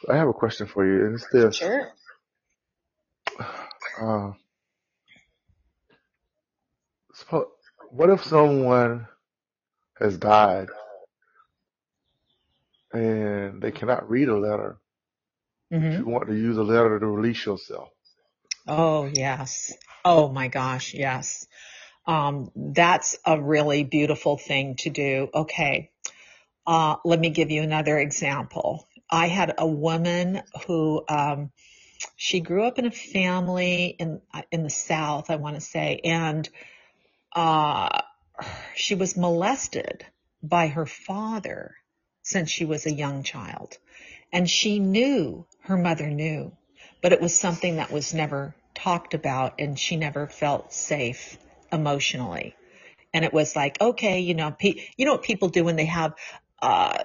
[0.10, 1.56] I have a question for you, and it's this.
[1.56, 1.92] Sure.
[4.02, 4.32] Uh,
[7.92, 9.08] what if someone
[10.00, 10.68] has died
[12.92, 14.78] and they cannot read a letter?
[15.72, 16.00] Mm-hmm.
[16.00, 17.90] You want to use a letter to release yourself.
[18.68, 19.74] Oh, yes.
[20.04, 21.48] Oh my gosh, yes.
[22.06, 25.30] Um, that's a really beautiful thing to do.
[25.34, 25.92] Okay.
[26.66, 28.88] Uh, let me give you another example.
[29.10, 31.52] I had a woman who um,
[32.16, 36.48] she grew up in a family in in the South, I want to say, and
[37.36, 38.02] uh,
[38.76, 40.06] she was molested
[40.42, 41.76] by her father
[42.24, 43.78] since she was a young child,
[44.32, 46.52] and she knew her mother knew,
[47.02, 51.38] but it was something that was never talked about, and she never felt safe
[51.72, 52.56] emotionally.
[53.14, 55.86] And it was like, okay, you know, pe- you know what people do when they
[55.86, 56.14] have
[56.62, 57.04] uh,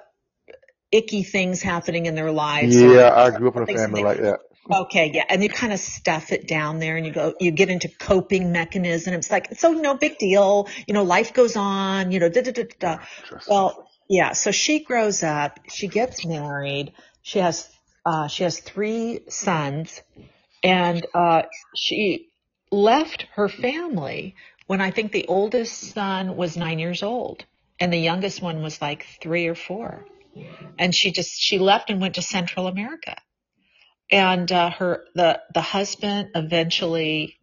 [0.91, 2.81] icky things happening in their lives.
[2.81, 4.41] Yeah, I grew up in a family like that.
[4.71, 7.71] Okay, yeah, and you kind of stuff it down there, and you go, you get
[7.71, 9.15] into coping mechanism.
[9.15, 12.53] It's like, so no big deal, you know, life goes on, you know, da da
[12.53, 12.97] da da.
[12.97, 13.39] da.
[13.49, 17.69] Well, yeah, so she grows up, she gets married, she has,
[18.05, 20.03] uh, she has three sons,
[20.63, 21.43] and uh,
[21.75, 22.29] she
[22.71, 24.35] left her family
[24.67, 27.45] when I think the oldest son was nine years old,
[27.81, 30.05] and the youngest one was like three or four,
[30.79, 33.17] and she just she left and went to Central America
[34.11, 37.39] and uh, her the the husband eventually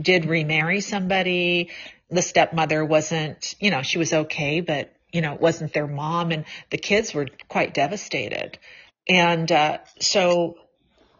[0.00, 1.70] did remarry somebody.
[2.10, 6.30] The stepmother wasn't, you know, she was okay, but you know, it wasn't their mom,
[6.30, 8.58] and the kids were quite devastated.
[9.08, 10.56] And uh, so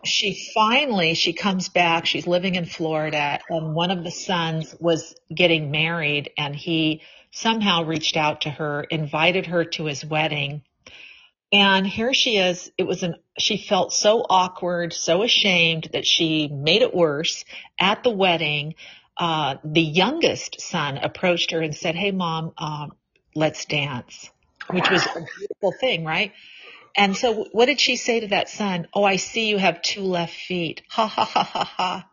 [0.05, 2.07] she finally she comes back.
[2.07, 7.03] She's living in Florida, and one of the sons was getting married, and he
[7.33, 10.63] somehow reached out to her, invited her to his wedding
[11.53, 12.71] and here she is.
[12.79, 17.45] It was an, she felt so awkward, so ashamed that she made it worse.
[17.81, 18.75] At the wedding,
[19.17, 22.93] uh, the youngest son approached her and said, Hey mom, um,
[23.35, 24.31] let's dance,
[24.71, 26.33] which was a beautiful thing, right?
[26.97, 28.89] And so what did she say to that son?
[28.95, 30.83] Oh, I see you have two left feet.
[30.91, 32.11] Ha ha ha ha ha.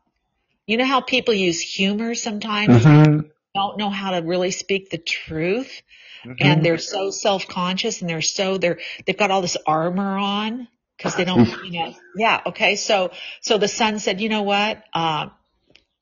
[0.68, 2.84] You know how people use humor sometimes?
[2.84, 3.20] hmm
[3.56, 5.82] Don't know how to really speak the truth.
[6.24, 10.68] Hmm and they're so self-conscious and they're so they're they've got all this armor on
[10.98, 12.76] because they don't you know yeah okay.
[12.76, 14.84] So so the son said you know what?
[14.94, 15.32] Um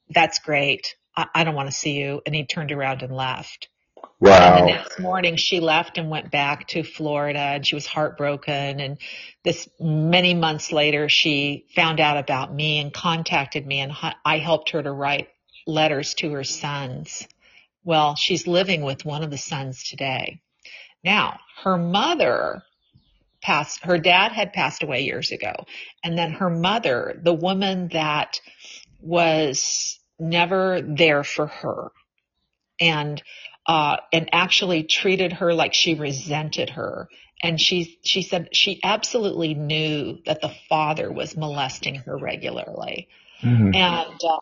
[0.10, 0.96] that's great.
[1.16, 2.22] I, I don't want to see you.
[2.26, 3.70] And he turned around and left.
[4.20, 4.58] Wow.
[4.58, 8.80] and the next morning she left and went back to Florida and she was heartbroken.
[8.80, 8.98] And
[9.44, 14.70] this many months later she found out about me and contacted me and I helped
[14.72, 15.30] her to write
[15.68, 17.28] letters to her sons
[17.86, 20.42] well she's living with one of the sons today
[21.06, 22.64] now, her mother
[23.42, 25.54] passed, her dad had passed away years ago.
[26.04, 28.42] And then her mother, the woman that
[29.00, 31.92] was never there for her
[32.80, 33.22] and,
[33.68, 37.08] uh, and actually treated her like she resented her.
[37.44, 43.10] And she, she said she absolutely knew that the father was molesting her regularly.
[43.42, 44.40] hmm And, uh,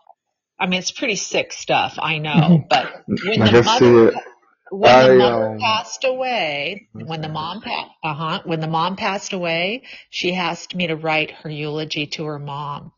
[0.60, 2.90] I mean, it's pretty sick stuff, I know, but
[3.22, 4.14] when Like the mother said,
[4.72, 5.60] when the I mother um.
[5.62, 10.88] passed away, when the mom pa- uh-huh, when the mom passed away, she asked me
[10.88, 12.94] to write her eulogy to her mom.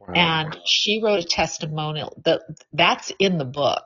[0.00, 0.14] Wow.
[0.14, 3.84] And she wrote a testimonial that that's in the book.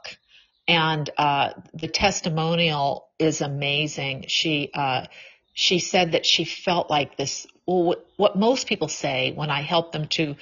[0.68, 4.26] And uh the testimonial is amazing.
[4.28, 5.06] She uh
[5.54, 9.62] she said that she felt like this well, what, what most people say when I
[9.62, 10.36] help them to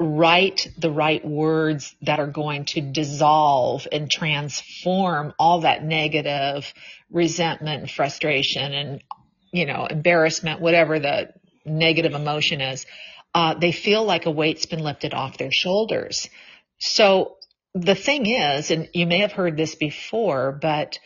[0.00, 6.72] write the right words that are going to dissolve and transform all that negative
[7.10, 9.04] resentment and frustration and,
[9.52, 11.34] you know, embarrassment, whatever the
[11.66, 12.86] negative emotion is.
[13.34, 16.30] Uh, they feel like a weight's been lifted off their shoulders.
[16.78, 17.36] So
[17.74, 20.98] the thing is, and you may have heard this before, but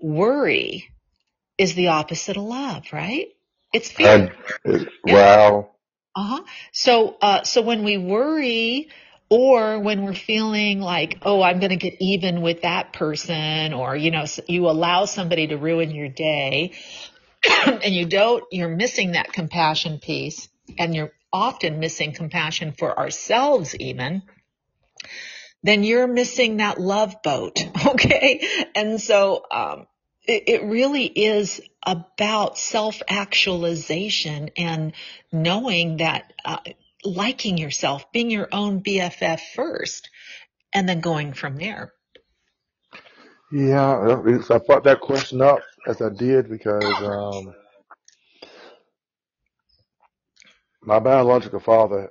[0.00, 0.88] worry
[1.58, 3.26] is the opposite of love, right?
[3.72, 4.08] It's fear.
[4.08, 5.14] I, it, Yeah.
[5.48, 5.70] wow.
[6.18, 6.42] Uh-huh.
[6.72, 8.88] So, uh, so when we worry
[9.28, 13.94] or when we're feeling like, oh, I'm going to get even with that person or,
[13.94, 16.72] you know, you allow somebody to ruin your day
[17.66, 23.76] and you don't, you're missing that compassion piece and you're often missing compassion for ourselves
[23.76, 24.22] even,
[25.62, 27.64] then you're missing that love boat.
[27.86, 28.66] Okay.
[28.74, 29.86] And so, um,
[30.28, 34.94] it, it really is about self actualization and
[35.32, 36.58] knowing that, uh,
[37.04, 40.10] liking yourself, being your own BFF first,
[40.74, 41.92] and then going from there.
[43.52, 47.54] Yeah, uh, it's, I brought that question up as I did because um,
[50.82, 52.10] my biological father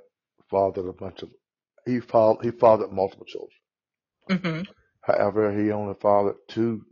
[0.50, 1.30] fathered a bunch of
[1.86, 3.50] he fathered he fathered multiple children.
[4.30, 4.62] hmm
[5.02, 6.82] However, he only fathered two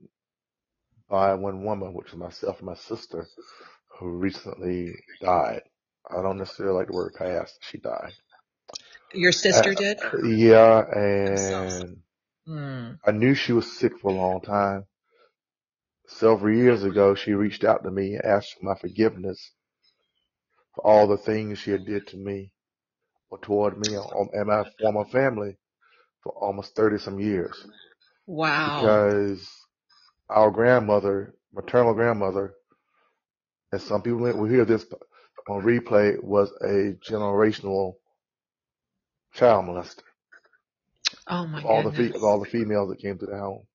[1.10, 3.26] by one woman, which was myself and my sister,
[3.98, 5.62] who recently died.
[6.10, 7.58] I don't necessarily like the word passed.
[7.62, 8.14] She died.
[9.14, 9.98] Your Uh, sister did?
[10.24, 11.74] yeah, I'm so sorry.
[11.74, 11.98] and
[12.48, 12.98] Mm.
[13.06, 14.82] I knew she was sick for a long time.
[16.08, 19.52] several years ago, she reached out to me and asked for my forgiveness
[20.74, 22.52] for all the things she had did to me
[23.30, 25.58] or toward me or- and my former family
[26.22, 27.66] for almost 30 some years
[28.26, 29.04] Wow.
[29.04, 29.50] because
[30.30, 32.54] our grandmother, maternal grandmother,
[33.72, 34.86] and some people will hear this
[35.48, 37.94] on replay, was a generational
[39.34, 40.02] child molester
[41.28, 43.66] Oh my all the fe- of all the females that came to the home.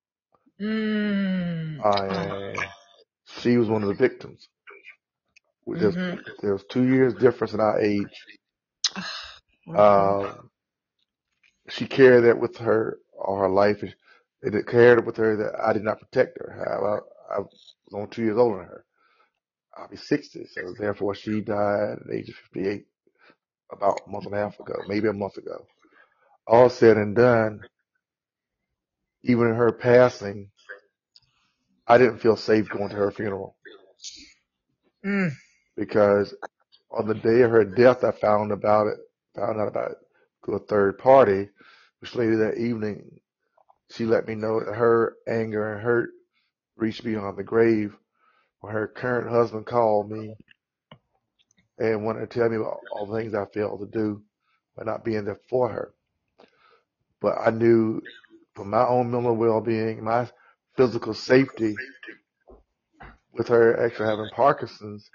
[0.60, 1.80] Mm.
[2.10, 2.10] Oh.
[2.10, 2.70] And
[3.40, 4.48] she was one of the victims.
[5.66, 8.26] There's, hmm there was two years difference in our age.
[9.66, 10.50] hmm Um,
[11.68, 13.82] she carried that with her all her life.
[14.66, 17.02] Carried it with her that I did not protect her.
[17.30, 18.84] I, I was only two years older than her.
[19.76, 22.86] I'll be 60, so therefore she died at the age of 58
[23.72, 25.66] about a month and a half ago, maybe a month ago.
[26.46, 27.66] All said and done,
[29.24, 30.50] even in her passing,
[31.88, 33.56] I didn't feel safe going to her funeral
[35.04, 35.32] Mm.
[35.76, 36.34] because
[36.90, 38.98] on the day of her death, I found about it,
[39.36, 39.98] found out about it
[40.44, 41.50] through a third party,
[42.00, 43.20] which later that evening,
[43.92, 46.10] she let me know that her anger and hurt
[46.76, 47.94] reached beyond the grave
[48.60, 50.34] when her current husband called me
[51.78, 54.22] and wanted to tell me about all the things I failed to do
[54.76, 55.94] by not being there for her.
[57.20, 58.02] But I knew
[58.54, 60.28] for my own mental well-being, my
[60.76, 61.76] physical safety
[63.32, 65.10] with her actually having Parkinson's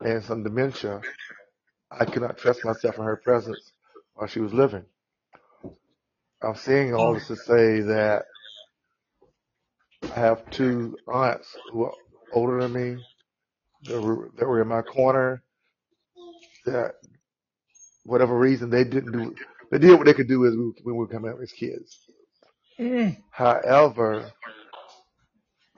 [0.00, 1.02] and some dementia,
[1.90, 3.72] I could not trust myself in her presence
[4.14, 4.84] while she was living.
[6.42, 8.24] I'm saying all this to say that
[10.14, 11.94] I have two aunts who are
[12.32, 13.04] older than me
[13.84, 15.42] that were, that were in my corner
[16.66, 16.92] that
[18.04, 19.34] whatever reason they didn't do,
[19.70, 22.00] they did what they could do as we, when we were coming up as kids.
[22.80, 23.18] Mm.
[23.30, 24.34] However,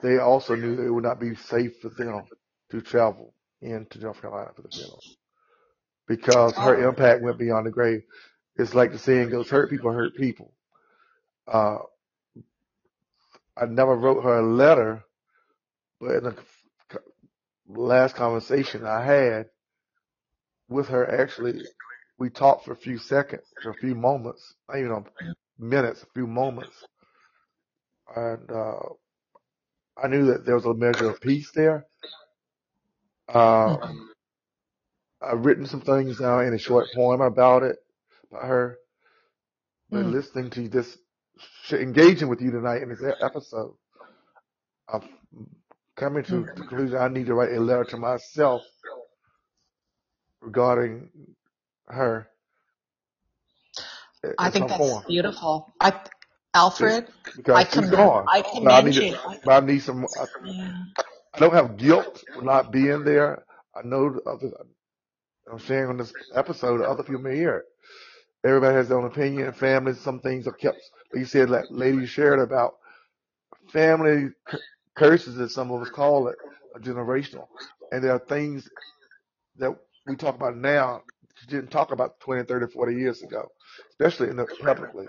[0.01, 2.27] they also knew that it would not be safe for them
[2.71, 5.03] to travel into North Carolina for the funeral
[6.07, 6.89] because her Oh.
[6.89, 8.01] impact went beyond the grave.
[8.57, 10.53] It's like the saying goes, hurt people hurt people.
[11.47, 11.79] Uh,
[13.57, 15.03] I never wrote her a letter,
[15.99, 16.35] but in the
[17.67, 19.47] last conversation I had
[20.69, 21.63] with her, actually,
[22.19, 25.03] we talked for a few seconds, for a few moments, not even a
[25.59, 26.75] minutes, a few moments.
[28.15, 28.79] And, uh,
[30.01, 31.85] I knew that there was a measure of peace there.
[33.29, 34.09] Uh, Mhm.
[35.21, 37.77] I've written some things down in a short poem about it,
[38.31, 38.79] about her,
[39.91, 40.11] but Mm.
[40.11, 40.97] listening to this,
[41.71, 43.75] engaging with you tonight in this episode,
[44.93, 45.03] I'm
[45.97, 48.63] coming to the conclusion I need to write a letter to myself
[50.41, 51.09] regarding
[51.87, 52.27] her
[54.25, 55.05] i- I think that's form.
[55.81, 55.93] I,
[56.53, 57.07] Alfred,
[57.53, 58.27] I Because she's commend, gone.
[58.27, 59.17] I But I need you.
[59.47, 60.73] I need some, I, Yeah.
[61.35, 63.45] I don't have guilt for not being there.
[63.75, 64.51] I know the other,
[65.51, 67.65] I'm sharing on this episode, other people may hear it.
[68.45, 69.99] Everybody has their own opinion and families.
[70.01, 70.79] Some things are kept,
[71.13, 72.73] like you said, that lady shared about
[73.71, 74.59] family c-
[74.95, 76.37] curses, as some of us call it,
[76.75, 77.47] are generational.
[77.91, 78.69] And there are things
[79.57, 79.75] that
[80.05, 81.03] we talk about now
[81.35, 83.47] she didn't talk about 20, 30, 40 years ago,
[83.91, 85.07] especially in the publicly.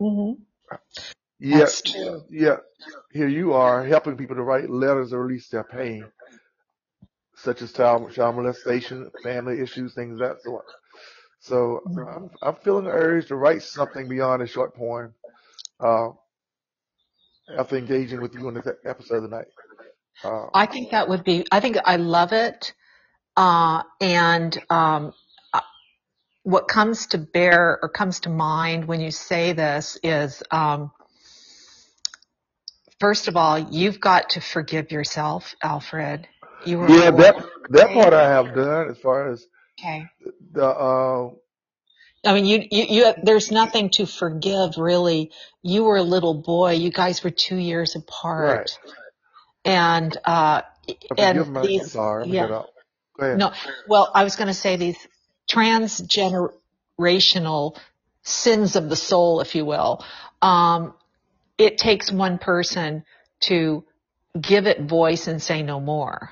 [0.00, 0.32] hmm
[1.40, 2.24] Yet, That's true.
[3.12, 6.12] here you are helping people to write letters to release their pain,
[7.36, 10.66] such as child, child molestation, family issues, things of that sort.
[11.44, 11.82] So.
[11.86, 15.12] I'm, I'm feeling the urge to write something beyond a short poem,
[15.78, 16.08] uh,
[17.58, 19.48] after engaging with you in this episode tonight.
[20.24, 22.72] Uh, I think that would be, I think I love it.
[23.36, 25.12] Uh, and, um,
[25.52, 25.60] uh,
[26.44, 30.92] what comes to bear or comes to mind when you say this is, um,
[33.00, 36.26] first of all, you've got to forgive yourself, Alfred.
[36.64, 39.46] You were yeah, that, that part I have done as far as
[39.78, 40.06] Okay.
[40.52, 41.30] the, uh,
[42.26, 45.30] I mean, you, you, you, there's nothing to forgive really.
[45.62, 46.72] You were a little boy.
[46.72, 48.48] You guys were two years apart.
[48.48, 48.78] right.
[48.84, 48.98] apart.
[49.66, 52.70] And, uh, I and my, these, sorry, let me yeah, shut up.
[53.18, 53.38] Go ahead.
[53.38, 53.52] no,
[53.88, 54.98] well, I was going to say these
[55.48, 57.78] transgenerational
[58.22, 60.04] sins of the soul, if you will.
[60.42, 60.94] Um,
[61.58, 63.04] it takes one person
[63.40, 63.84] to
[64.40, 66.30] give it voice and say no more,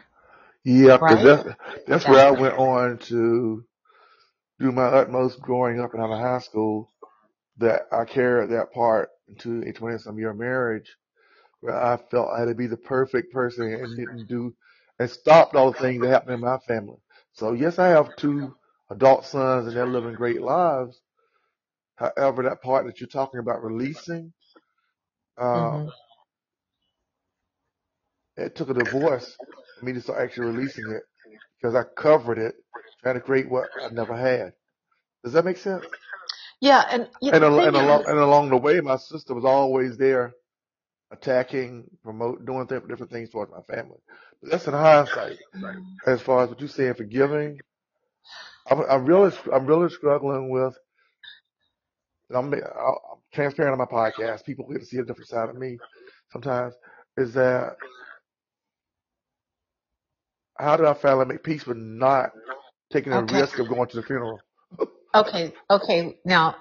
[0.65, 1.23] Yeah, cause right?
[1.23, 1.45] that's,
[1.87, 2.27] that's where Yeah.
[2.27, 3.65] I went on to
[4.61, 6.93] do my utmost growing up and out of high school
[7.59, 10.97] that I carried that part into a 20 some year marriage
[11.61, 14.55] where I felt I had to be the perfect person and didn't do
[14.99, 16.99] and stopped all the things that happened in my family.
[17.35, 18.55] So yes, I have two
[18.91, 21.01] adult sons and they're living great lives.
[21.97, 24.33] However, that part that you're talking about releasing,
[25.39, 25.89] uh, hmm
[28.37, 29.39] It took a divorce
[29.79, 31.03] for me to start actually releasing it
[31.61, 32.55] because I covered it,
[33.03, 34.55] trying to create what I never had.
[35.25, 35.87] Does that make sense?
[36.61, 38.97] Yeah, and you And know, the al- thing and along and along the way, my
[38.97, 40.35] sister was always there,
[41.13, 43.99] attacking, promote, doing th- different things towards my family.
[44.43, 45.39] But that's in hindsight.
[46.07, 47.61] As far as what you're saying, forgiving,
[48.71, 50.77] I'm, I'm really, I'm really struggling with.
[52.35, 52.61] I'm, I'm
[53.33, 54.45] transparent on my podcast.
[54.45, 55.81] People get to see a different side of me.
[56.33, 56.75] Sometimes
[57.17, 57.77] is that
[60.63, 62.31] how did I finally make peace with not
[62.93, 64.41] taking the okay, risk of going to the funeral?
[65.15, 66.19] okay, okay.
[66.25, 66.57] Now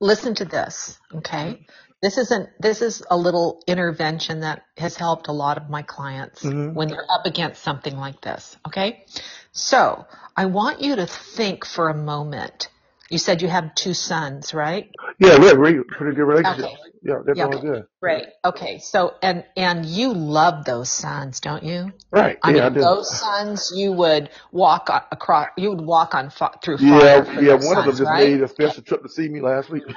[0.00, 1.66] listen to this, okay?
[2.02, 6.42] This isn't, this is a little intervention that has helped a lot of my clients
[6.42, 9.04] hmm when they're up against something like this, okay?
[9.52, 10.06] So
[10.36, 12.68] I want you to think for a moment.
[13.10, 14.90] You said you have two sons, right?
[15.18, 16.64] Yeah, we have pretty good relationship.
[16.66, 16.76] Okay.
[17.02, 17.60] Yeah, they're Yeah, okay.
[17.60, 17.86] good.
[18.02, 18.26] Great.
[18.44, 18.78] Okay.
[18.80, 21.92] So, and, and you love those sons, don't you?
[22.12, 22.38] Right.
[22.42, 22.80] I Yeah, I mean, do.
[22.80, 26.30] those sons, you would walk across, you would walk on
[26.62, 27.54] through Yeah, fire yeah.
[27.54, 28.28] those One of them just right?
[28.28, 29.84] made a special trip to see me last week.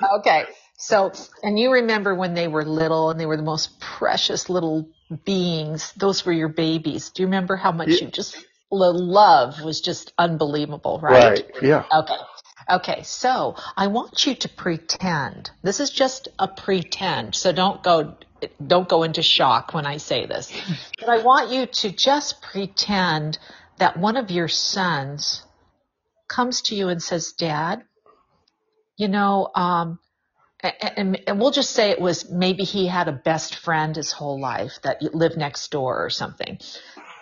[0.20, 0.46] Okay.
[0.78, 1.12] So,
[1.42, 4.90] and you remember when they were little and they were the most precious little
[5.24, 5.92] beings.
[5.96, 7.10] Those were your babies.
[7.10, 8.36] Do you remember how much Yeah, you just,
[8.70, 11.44] love was just unbelievable, right?
[11.44, 11.62] right.
[11.62, 11.84] Yeah.
[11.92, 12.16] Okay.
[12.70, 13.02] Okay.
[13.02, 15.50] So I want you to pretend.
[15.62, 17.34] This is just a pretend.
[17.34, 18.16] So don't go,
[18.64, 20.52] don't go into shock when I say this.
[20.98, 23.38] But I want you to just pretend
[23.78, 25.44] that one of your sons
[26.28, 27.84] comes to you and says, Dad,
[28.96, 29.98] you know, um,
[30.60, 34.40] and, and we'll just say it was maybe he had a best friend his whole
[34.40, 36.58] life that lived next door or something.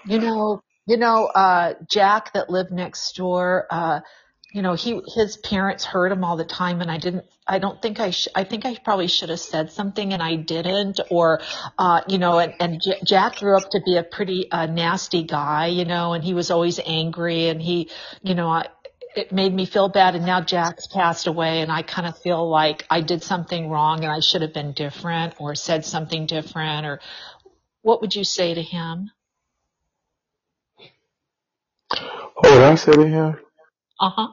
[0.07, 4.01] You know, you know, uh, Jack that lived next door, uh,
[4.53, 7.83] you know, he, his parents heard him all the time and I didn't, I don't
[7.83, 11.41] think I, sh- I think I probably should have said something and I didn't or,
[11.79, 15.25] uh, you know, and, and J- Jack grew up to be a pretty, uh, nasty
[15.25, 17.91] guy, you know, and he was always angry and he,
[18.23, 18.69] you know, I,
[19.15, 22.49] it made me feel bad and now Jack's passed away and I kind of feel
[22.49, 26.87] like I did something wrong and I should have been different or said something different
[26.87, 27.01] or
[27.83, 29.11] what would you say to him?
[32.45, 33.37] Oh, what I said to him?
[34.01, 34.29] Uh-huh.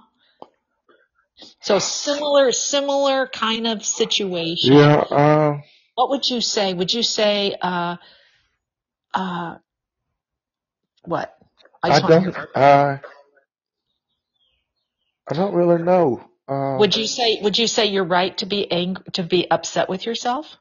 [1.62, 4.74] So similar, similar kind of situation.
[4.74, 4.96] Yeah.
[4.98, 5.58] Uh,
[5.96, 6.74] What would you say?
[6.74, 7.98] Would you say, uh,
[9.14, 9.56] uh,
[11.06, 11.36] what?
[11.84, 12.36] I I just want to don't.
[12.36, 12.48] hear.
[12.56, 13.00] I
[15.28, 16.24] I don't really know.
[16.48, 16.80] Um.
[16.80, 20.06] Would you say, would you say you're right to be angry, to be upset with
[20.06, 20.58] yourself?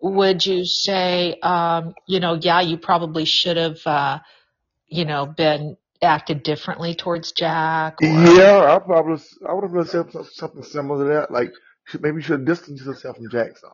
[0.00, 4.18] Would you say, um, you know, yeah, you probably should have, uh,
[4.88, 10.12] you know, been acted differently towards Jack or, Yeah, I probably I would have said
[10.12, 11.30] some- something similar to that.
[11.32, 11.52] Like
[12.00, 13.72] maybe you should distance yourself from Jack some.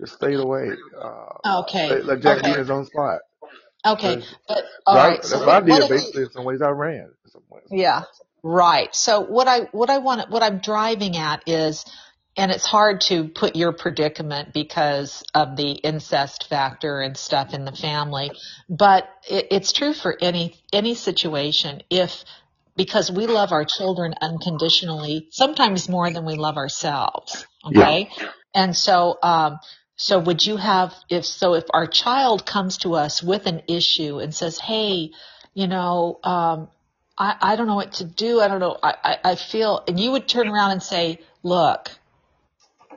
[0.00, 0.78] Just stay away.
[0.96, 3.20] Uh, okay, let, let Jack be in okay, his own spot.
[3.86, 5.24] okay, 'Cause but all I, right.
[5.24, 6.24] that's So what I what did if basically.
[6.24, 7.12] In some ways, I ran.
[7.24, 7.70] In some ways.
[7.70, 8.04] Yeah,
[8.42, 8.94] right.
[8.94, 11.84] So what I what I want what I'm driving at is
[12.36, 17.64] and it's hard to put your predicament because of the incest factor and stuff in
[17.64, 18.30] the family,
[18.68, 22.24] but it, it's true for any any situation if
[22.76, 27.46] because we love our children unconditionally, sometimes more than we love ourselves.
[27.70, 27.82] Yeah.
[27.82, 28.10] Okay.
[28.54, 29.58] And so, um,
[29.96, 34.18] so would you have, if so, if our child comes to us with an issue
[34.18, 35.10] and says, Hey,
[35.54, 36.68] you know, um,
[37.18, 38.40] I, I don't know what to do.
[38.40, 38.76] I don't know.
[38.82, 41.90] I, I, I feel, and you would turn around and say, look,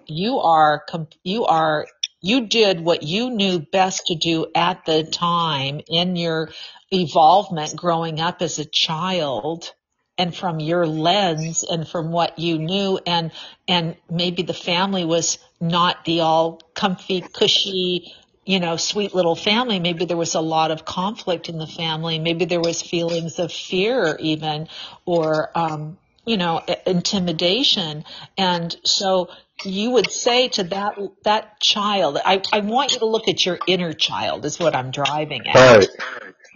[0.09, 0.85] you are,
[1.23, 1.87] you are,
[2.21, 6.49] you did what you knew best to do at the time in your
[6.91, 9.71] evolvement growing up as a child
[10.17, 12.99] and from your lens and from what you knew.
[13.05, 13.31] And
[13.67, 18.13] and maybe the family was not the all comfy cushy
[18.45, 19.79] you know sweet little family.
[19.79, 22.19] Maybe there was a lot of conflict in the family.
[22.19, 24.67] Maybe there was feelings of fear even
[25.05, 28.03] or um you know intimidation.
[28.37, 29.29] And so
[29.65, 33.59] you would say to that that child I, I want you to look at your
[33.67, 35.89] inner child is what i'm driving at right.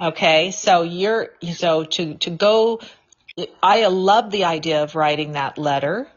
[0.02, 2.82] Okay, so you're so to to go.
[3.62, 6.08] I love the idea of writing that letter.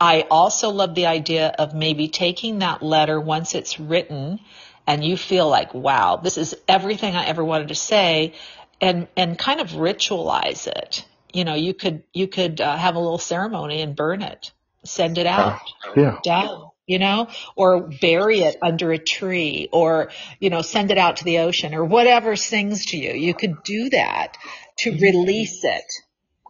[0.00, 4.40] I also love the idea of maybe taking that letter once it's written,
[4.86, 8.34] and you feel like, wow, this is everything I ever wanted to say,
[8.80, 11.04] and and kind of ritualize it.
[11.32, 14.50] You know, you could you could uh, have a little ceremony and burn it,
[14.86, 15.60] send it Uh, out
[15.96, 16.18] yeah.
[16.24, 20.10] down, you know, or bury it under a tree or,
[20.40, 23.12] you know, send it out to the ocean or whatever sings to you.
[23.14, 24.36] You could do that
[24.78, 25.84] to release it.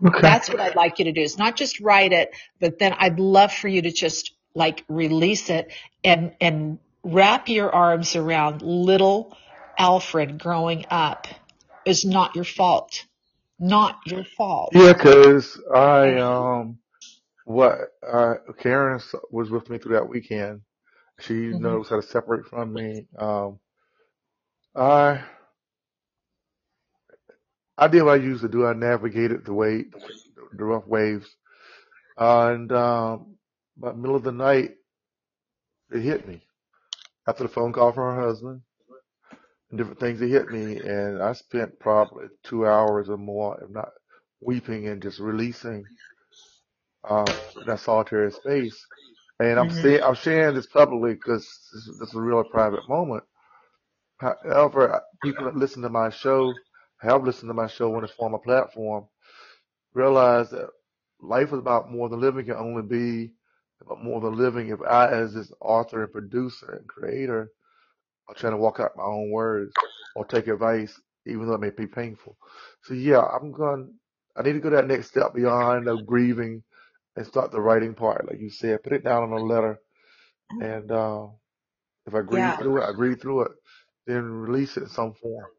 [0.06, 0.20] Okay.
[0.20, 1.22] That's what I'd like you to do.
[1.22, 2.30] is not just write it,
[2.60, 5.72] but then I'd love for you to just like release it
[6.04, 9.36] and, and wrap your arms around little
[9.78, 11.26] Alfred growing up
[11.84, 13.04] is not your fault.
[13.58, 14.70] Not your fault.
[14.74, 16.78] yeah because I um
[17.46, 19.00] what uh Karen
[19.32, 20.62] was with me through that weekend.
[21.20, 23.06] She hmm knows how to separate from me.
[23.18, 23.60] Um,
[24.76, 25.24] I
[27.78, 28.66] I did what I used to do.
[28.66, 29.86] I navigated the way
[30.56, 31.36] the rough waves,
[32.18, 33.36] uh, and um,
[33.76, 34.72] by the middle of the night,
[35.92, 36.42] it hit me
[37.28, 38.62] after the phone call from her husband
[39.70, 40.20] and different things.
[40.22, 43.90] It hit me, and I spent probably two hours or more, if not
[44.40, 45.88] weeping and just releasing
[47.08, 47.34] uh,
[47.66, 48.78] that solitary space.
[49.40, 51.42] And I'm hmm saying I'm sharing this publicly because
[51.74, 53.24] this, is- this is a real private moment.
[54.20, 56.62] However, people that listen to my show
[57.00, 59.06] have listened to my show on this former platform
[59.94, 60.68] realize that
[61.20, 63.32] life is about more than living can only be
[63.82, 67.50] about more than living if I, as this author and producer and creator,
[68.28, 69.78] are trying to walk out my own words
[70.14, 72.36] or take advice, even though it may be painful.
[72.84, 73.94] So yeah, I'm going.
[74.36, 76.62] I need to go that next step beyond the grieving
[77.16, 78.82] and start the writing part, like you said.
[78.84, 79.80] Put it down on a letter,
[80.60, 81.28] and uh,
[82.06, 82.58] if I grieve Yeah.
[82.58, 83.52] through it, I grieve through it.
[84.06, 85.50] Then release it in some form.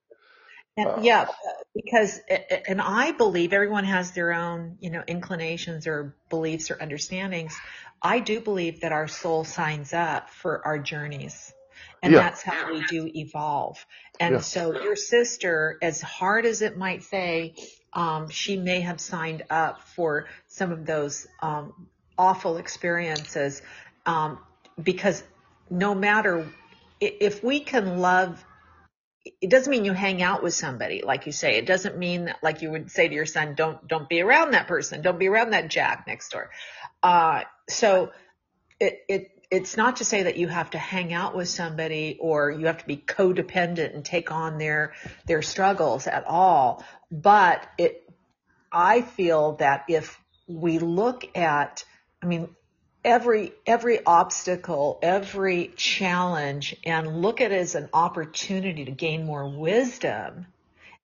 [0.78, 1.28] And Uh, yeah,
[1.76, 2.20] because,
[2.68, 7.56] and I believe everyone has their own, you know, inclinations or beliefs or understandings.
[8.02, 11.54] I do believe that our soul signs up for our journeys.
[12.02, 13.86] And yeah, that's how we do evolve.
[14.28, 17.56] yeah, And so your sister, as hard as it might say,
[17.94, 23.62] um, she may have signed up for some of those um, awful experiences
[24.06, 24.40] um,
[24.82, 25.24] because
[25.70, 26.48] no matter
[27.00, 28.44] if we can love
[29.42, 31.58] it doesn't mean you hang out with somebody like you say.
[31.58, 34.52] It doesn't mean that like you would say to your son don't don't be around
[34.52, 35.02] that person.
[35.02, 36.50] Don't be around that jack next door.
[37.04, 38.12] Uh so
[38.80, 42.52] it it it's not to say that you have to hang out with somebody or
[42.52, 44.94] you have to be codependent and take on their
[45.26, 48.10] their struggles at all but it
[48.72, 51.84] i feel that if we look at
[52.22, 52.50] i mean
[53.08, 59.48] every every obstacle, every challenge and look at it as an opportunity to gain more
[59.48, 60.46] wisdom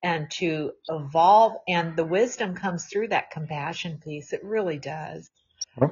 [0.03, 4.33] and to evolve and the wisdom comes through that compassion piece.
[4.33, 5.31] It really does.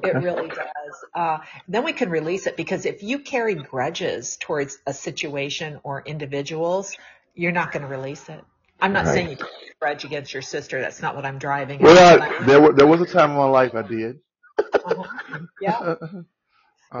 [0.04, 1.04] It really does.
[1.14, 6.02] Uh, then we can release it because if you carry grudges towards a situation or
[6.02, 6.94] individuals,
[7.34, 8.44] you're not going to release it.
[8.82, 10.80] I'm not saying you can hold a grudge against your sister.
[10.80, 11.84] That's not what I'm driving at.
[11.84, 14.20] Well, I, there wa- there was a time in my life I did.
[14.84, 15.04] uh-huh.
[15.60, 15.78] yeah,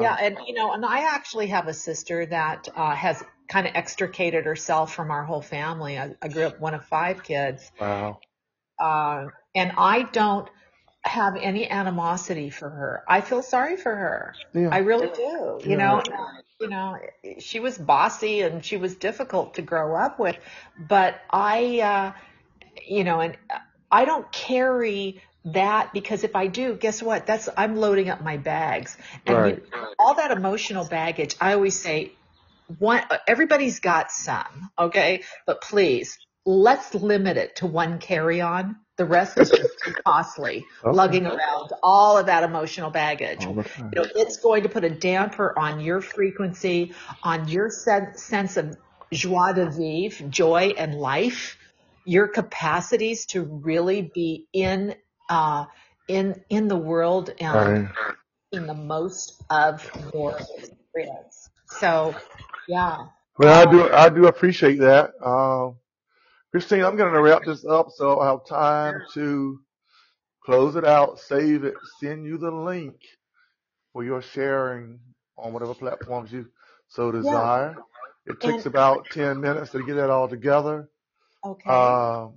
[0.00, 3.66] Yeah, um, and you know, and I actually have a sister that uh, has kind
[3.68, 5.98] of extricated herself from our whole family.
[5.98, 8.18] I, I grew up one of five kids, wow.
[8.80, 10.48] uh, and I don't
[11.04, 13.04] have any animosity for her.
[13.08, 14.34] I feel sorry for her.
[14.72, 15.60] I really do.
[15.64, 16.02] You yeah, know,
[16.58, 16.98] you know,
[17.38, 20.36] she was bossy and she was difficult to grow up with,
[20.88, 22.12] but I, uh,
[22.86, 23.36] you know, and
[23.90, 27.26] I don't carry that because if I do, guess what?
[27.26, 29.56] That's, I'm loading up my bags and right.
[29.56, 29.62] you,
[29.98, 32.12] all that emotional baggage, I always say
[32.78, 35.24] one, everybody's got some, okay?
[35.46, 36.16] But please,
[36.46, 38.76] let's limit it to one carry on.
[38.96, 43.40] The rest is just too costly, Okay, lugging around all of that emotional baggage.
[43.40, 43.54] You
[43.96, 48.76] know, it's going to put a damper on your frequency, on your sen- sense of
[49.12, 51.56] joie de vivre, joy and life,
[52.04, 54.94] your capacities to really be in,
[55.30, 55.66] uh,
[56.08, 57.88] in, in the world and Right.
[58.52, 61.50] in the most of your experience.
[61.66, 62.14] So,
[62.68, 62.98] yeah.
[63.38, 65.12] Well, I Um, do I do appreciate that.
[65.24, 65.76] Um,
[66.54, 69.60] Kristine, I'm going to wrap this up so I'll have time to
[70.44, 72.96] close it out, save it, send you the link
[73.92, 75.00] for your sharing
[75.38, 76.46] on whatever platforms you
[76.88, 77.48] so yeah.
[77.50, 77.80] desire.
[78.26, 80.90] It takes And, about 10 minutes to get that all together.
[81.44, 81.70] Okay.
[81.70, 82.34] Um,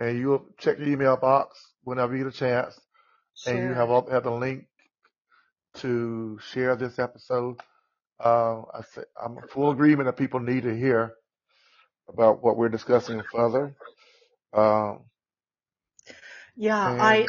[0.00, 2.80] and you'll check your email box whenever you get a chance
[3.46, 4.66] and you have up have the link
[5.74, 7.60] to share this episode.
[8.22, 11.14] Uh, I say, I'm in full agreement that people need to hear
[12.08, 13.74] about what we're discussing further.
[14.52, 15.04] Um,
[16.56, 16.76] Yeah.
[16.78, 17.26] I,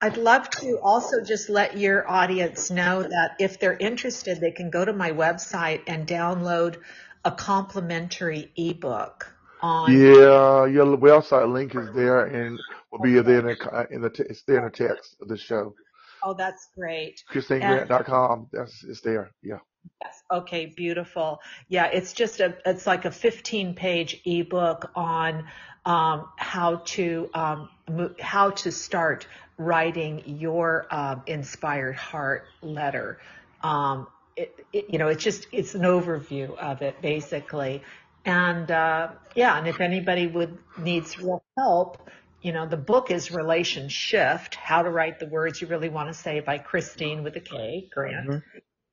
[0.00, 4.70] I'd love to also just let your audience know that if they're interested, they can
[4.70, 6.76] go to my website and download
[7.24, 12.58] a complimentary ebook on, yeah, your website link is there and
[12.90, 15.74] will be there in the, in the, it's there in the text of the show.
[16.22, 17.22] Oh, that's great.
[17.32, 18.48] KristineGrant.com.
[18.52, 19.30] That's, it's there.
[19.42, 19.58] Yeah.
[20.02, 20.22] Yes.
[20.32, 20.66] Okay.
[20.66, 21.40] Beautiful.
[21.68, 21.86] Yeah.
[21.86, 25.44] It's just a, it's like a 15 page ebook on,
[25.86, 33.20] um, how to, um, mo- how to start writing your, um, inspired heart letter.
[33.62, 37.82] Um, it, it, you know, it's just it's an overview of it basically.
[38.28, 42.10] And uh, yeah, and if anybody would needs real help,
[42.42, 46.14] you know, the book is Relationshift: How to Write the Words You Really Want to
[46.14, 48.28] Say by Kristine with a K Grant.
[48.28, 48.42] Mhm.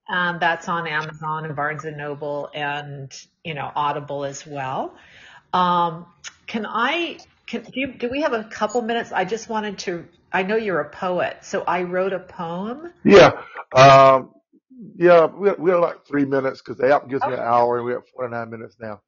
[0.08, 3.12] And that's on Amazon and Barnes and Noble and
[3.44, 4.96] you know Audible as well.
[5.52, 6.06] Um,
[6.48, 7.18] can I?
[7.46, 9.12] Can do, you, do we have a couple minutes?
[9.12, 10.06] I just wanted to.
[10.32, 12.94] I know you're a poet, so I wrote a poem.
[13.04, 13.42] Yeah.
[13.76, 14.32] Um,
[14.96, 17.86] yeah, we we have like three minutes because the app gives me an hour and
[17.86, 19.02] we have 49 minutes now.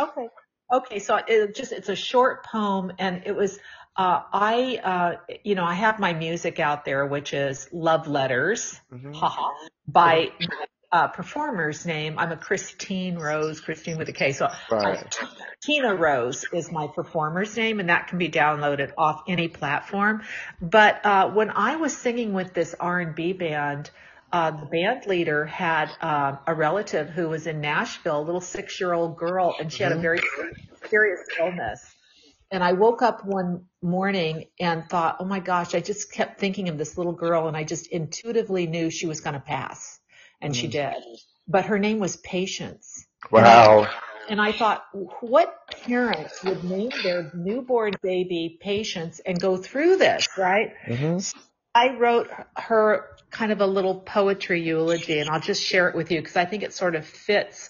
[0.00, 0.28] Okay.
[0.72, 0.98] Okay.
[0.98, 3.58] So it just, it's a short poem and it was,
[3.96, 8.78] uh, I, uh, you know, I have my music out there, which is Love Letters,
[8.90, 9.50] hmm haha,
[9.88, 10.30] by,
[10.92, 12.18] uh, performer's name.
[12.18, 14.32] I'm a Kristine Rose, Kristine with a K.
[14.32, 15.18] So Right.
[15.62, 20.22] Tina Rose is my performer's name and that can be downloaded off any platform.
[20.60, 23.90] But, uh, when I was singing with this R&B band,
[24.36, 29.16] uh, the band leader had um, a relative who was in Nashville, a little six-year-old
[29.16, 30.20] girl, and she had a hmm very
[30.90, 31.80] serious illness.
[32.50, 36.68] And I woke up one morning and thought, oh my gosh, I just kept thinking
[36.68, 39.98] of this little girl and I just intuitively knew she was going to pass.
[40.42, 40.94] And she hmm did.
[41.48, 43.06] But her name was Patience.
[43.30, 43.88] Wow.
[44.28, 44.84] and I thought,
[45.20, 50.72] what parents would name their newborn baby Patience and go through this, right?
[50.86, 51.18] hmm
[51.76, 56.10] I wrote her kind of a little poetry eulogy, and I'll just share it with
[56.10, 57.68] you because I think it sort of fits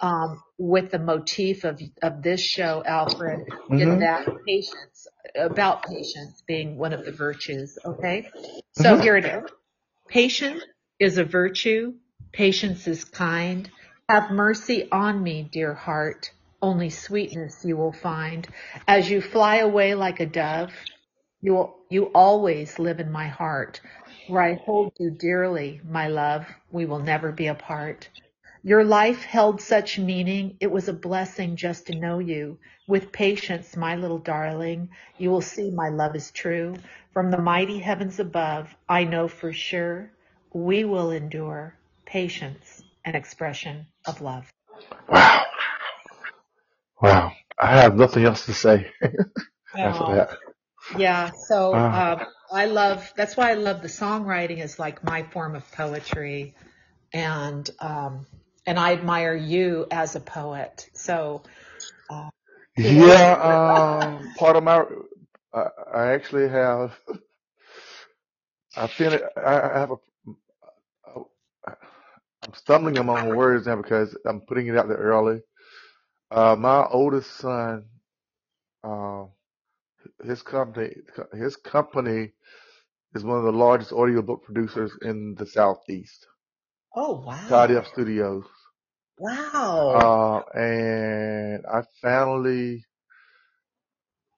[0.00, 3.40] um, with the motif of of this show, Alfred,
[3.70, 7.78] in hmm that patience, about patience being one of the virtues.
[7.84, 8.30] Okay,
[8.72, 9.50] so hmm here it is.
[10.08, 10.62] Patience
[10.98, 11.94] is a virtue.
[12.32, 13.70] Patience is kind.
[14.08, 16.30] Have mercy on me, dear heart.
[16.62, 18.48] Only sweetness you will find
[18.88, 20.72] as you fly away like a dove.
[21.42, 23.80] You will, you always live in my heart,
[24.28, 26.46] where I hold you dearly, my love.
[26.72, 28.08] We will never be apart.
[28.64, 30.58] Your life held such meaning.
[30.60, 32.58] It was a blessing just to know you.
[32.88, 36.76] With patience, my little darling, you will see my love is true.
[37.12, 40.12] From the mighty heavens above, I know for sure
[40.54, 41.76] we will endure
[42.06, 44.50] patience, an expression of love.
[45.08, 45.44] Wow.
[47.02, 47.32] Wow.
[47.60, 48.92] I have nothing else to say
[49.82, 50.30] after that.
[50.96, 51.32] Yeah.
[51.32, 51.90] So, Wow.
[51.92, 52.20] um,
[52.52, 56.54] I love, that's why I love the songwriting is like my form of poetry.
[57.12, 58.26] And, um,
[58.66, 60.88] and I admire you as a poet.
[60.94, 61.42] So,
[62.10, 62.30] uh.
[62.76, 63.36] Yeah.
[63.52, 64.84] Um, part of my,
[65.54, 66.98] I, I actually have,
[68.76, 69.96] I feel I I have a,
[72.42, 75.42] I'm stumbling among words now because I'm putting it out there early.
[76.30, 77.86] Uh, my oldest son,
[78.84, 79.24] uh,
[80.24, 80.94] his company,
[81.34, 82.32] his company
[83.14, 86.26] is one of the largest audiobook producers in the Southeast,
[86.94, 87.80] Oh, Tidy wow.
[87.80, 88.44] Up Studios.
[89.18, 90.42] Wow.
[90.54, 92.84] Uh, and I finally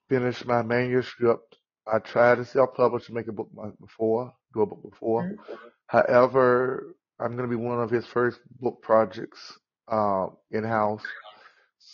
[0.08, 1.56] finished my manuscript.
[1.86, 3.50] I tried to self-publish and make a book
[3.80, 5.22] before, do a book before.
[5.24, 5.72] Mhm.
[5.86, 9.58] However, I'm going to be one of his first book projects,
[9.88, 11.04] um, in-house.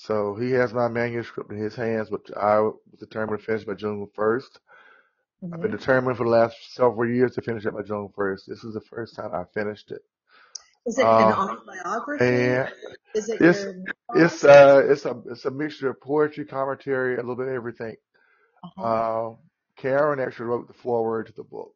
[0.01, 3.74] So he has my manuscript in his hands, which I was determined to finish by
[3.74, 4.61] June 1st.
[5.53, 5.72] I've been Mhm.
[5.72, 8.44] determined for the last several years to finish it by June 1st.
[8.48, 10.03] This is the first time I finished it.
[10.86, 12.61] Is it an Uh, autobiography?
[12.61, 12.68] and
[13.14, 13.74] Is it it's, your
[14.14, 17.96] it's, uh, it's a, it's a mixture of poetry, commentary, a little bit of everything.
[18.64, 18.86] Uh-huh.
[18.86, 19.30] Uh,
[19.76, 21.74] Karen actually wrote the foreword to the book,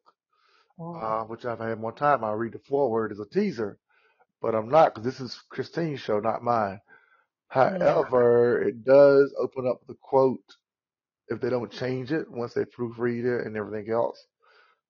[0.79, 0.95] Oh.
[1.01, 3.79] uh, which if I had more time, I'll read the foreword as a teaser,
[4.41, 6.81] but I'm not because this is Kristine's show, not mine.
[7.55, 10.57] However, it does open up the quote
[11.29, 14.27] if they don't change it once they proofread it and everything else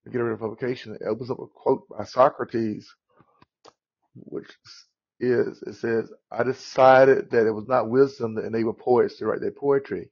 [0.03, 0.95] to get rid of publication.
[0.95, 2.91] It opens up a quote by Socrates,
[4.15, 4.49] which
[5.19, 9.41] is it says, "I decided that it was not wisdom that enabled poets to write
[9.41, 10.11] their poetry,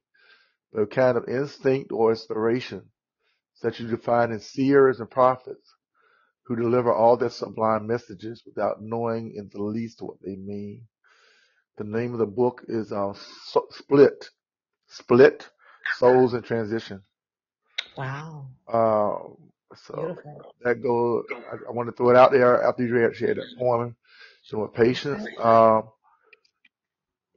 [0.72, 2.90] but a kind of instinct or inspiration,
[3.54, 5.74] such as you find in seers and prophets."
[6.46, 10.86] Who deliver all their sublime messages without knowing in the least what they mean.
[11.78, 13.14] The name of the book is uh,
[13.46, 14.30] so, Split.
[14.88, 15.48] Split
[15.88, 17.02] Souls in Transition.
[17.96, 18.46] Wow.
[18.72, 19.36] Um,
[19.76, 20.46] so Beautiful.
[20.62, 21.24] that goes.
[21.32, 23.96] I, I want to throw it out there after you read shared that poem.
[24.44, 25.26] So with patience.
[25.42, 25.84] Um,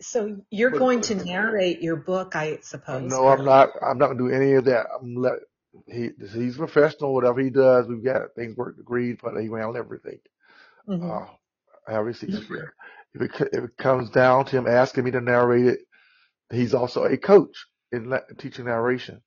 [0.02, 2.60] So you're but going to narrate your book, I
[2.92, 3.72] uh, suppose, no, I'm not.
[3.82, 4.88] I'm not gonna do any of that.
[5.02, 5.40] I'm let.
[5.88, 7.14] He he's professional.
[7.14, 10.20] Whatever he does, we've got things worked agreed, but he handle everything.
[10.88, 11.26] hmm Uh,
[12.14, 12.70] sees fit.
[13.16, 15.80] If it co- if it comes down to him asking me to narrate it,
[16.52, 19.22] he's also a coach in la- teaching narration.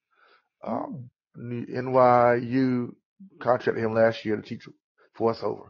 [0.65, 1.67] Um, Mm.
[1.71, 2.95] NYU
[3.41, 4.69] contracted him last year to teach
[5.19, 5.69] voiceover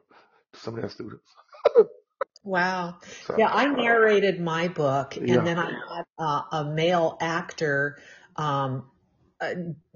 [0.54, 1.24] to some of their students.
[2.44, 2.98] Wow.
[3.26, 7.98] So Yeah, I narrated my book and yeah, then I had uh, a male actor
[8.36, 8.89] um,
[9.40, 9.54] uh,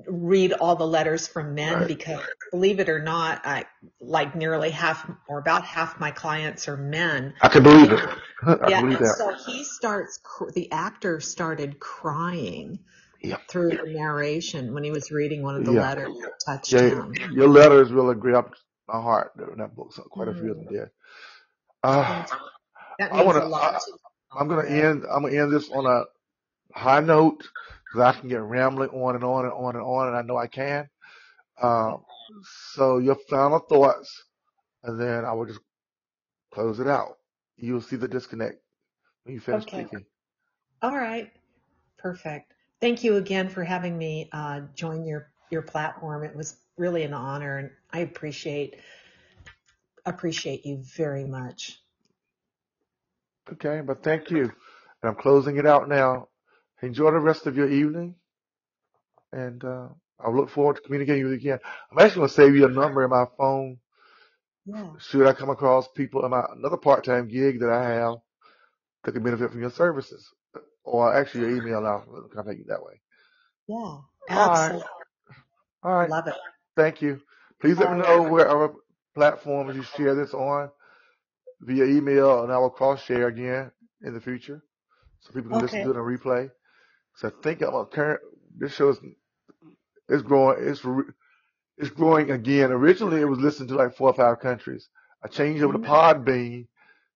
[0.09, 1.87] read all the letters from men right.
[1.87, 2.21] because
[2.51, 3.67] believe it or not, I
[4.01, 7.35] like nearly half or about half my clients are men.
[7.43, 8.01] I can believe it.
[8.47, 9.17] I yeah, believe that.
[9.19, 12.81] so he starts, cr- the actor started crying
[13.23, 16.81] Yeah, through the narration when he was reading one of the yeah, letters that touched
[16.81, 16.81] yeah.
[16.81, 17.15] him.
[17.31, 18.57] Your letters really grabbed
[18.89, 19.93] my heart in that book.
[19.95, 20.91] So quite a few of them Mm, did.
[21.83, 22.39] Uh, thank you.
[23.11, 23.47] I means want a to.
[23.47, 23.93] lot I, to.
[24.41, 25.05] I'm gonna end.
[25.13, 26.05] I'm gonna end this on a
[26.79, 27.49] high note
[27.95, 30.37] because I can get rambling on and on and on and on, and I know
[30.37, 30.89] I can.
[31.63, 32.03] Um,
[32.75, 34.25] so your final thoughts,
[34.83, 35.61] and then I will just
[36.53, 37.15] close it out.
[37.57, 38.57] You'll see the disconnect
[39.25, 39.87] when you finish Okay.
[39.89, 40.05] speaking.
[40.83, 41.33] All right.
[41.99, 42.55] Perfect.
[42.81, 46.25] Thank you again for having me uh, join your your platform.
[46.25, 48.77] It was really an honor, and I appreciate
[50.07, 51.79] appreciate you very much.
[53.53, 54.43] Okay, but thank you.
[54.45, 54.53] And
[55.11, 56.29] I'm closing it out now.
[56.85, 58.17] Enjoy the rest of your evening,
[59.33, 59.89] and uh,
[60.21, 61.59] I look forward to communicating with you again.
[61.93, 63.79] I'm actually going to save you a number in my phone.
[64.67, 64.91] Yeah.
[64.99, 68.17] Should I come across people in my another part-time gig that I have
[69.05, 70.29] that can benefit from your services,
[70.85, 73.01] or actually your email, I'll contact you that way.
[73.69, 73.77] Yeah.
[73.77, 74.89] All right, Absolutely.
[75.83, 76.11] all right.
[76.11, 76.35] Love it.
[76.77, 77.21] Thank you.
[77.61, 78.05] Please let All me right.
[78.05, 78.75] know where other
[79.15, 80.71] platforms you share this on
[81.61, 83.71] via email, and I will cross share again
[84.03, 84.63] in the future
[85.21, 86.51] so people can listen to it and replay.
[87.17, 88.21] So I think I'm a current.
[88.57, 88.99] This show is
[90.09, 90.59] it's growing.
[90.69, 91.13] It's re-
[91.79, 92.73] it's growing again.
[92.73, 94.89] Originally, it was listened to like four or five countries.
[95.25, 96.67] I changed over to Mm, Podbean,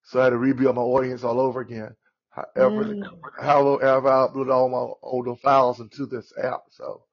[0.03, 1.94] so I had to rebuild my audience all over again.
[2.30, 6.62] However, mm, however, I uploaded all my older files into this app.
[6.70, 7.05] So,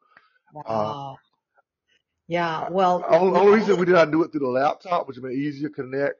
[0.65, 1.19] uh, wow.
[2.27, 2.63] Yeah.
[2.63, 5.17] I, Well, the only, only reason we did not do it through the laptop, which
[5.17, 6.15] would be easier to connect,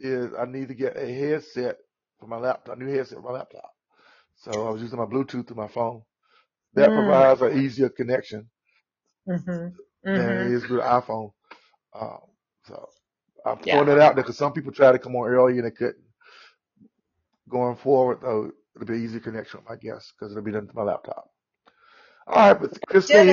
[0.00, 1.78] is I need to get a headset
[2.20, 3.70] for my laptop, a new headset for my laptop.
[4.38, 6.02] So I was using my Bluetooth through my phone.
[6.74, 8.48] That Mm, provides an easier connection
[9.28, 9.74] mhm.
[10.14, 11.32] than it is with the iPhone.
[11.98, 12.20] Um,
[12.66, 12.88] so
[13.46, 13.70] I'm Yeah.
[13.70, 16.04] throwing that out there because some people try to come on early and they couldn't.
[17.48, 20.76] Going forward, though, it'll be an easier connection, I guess, because it'll be done to
[20.76, 21.30] my laptop.
[22.26, 23.28] All right, but Kristine,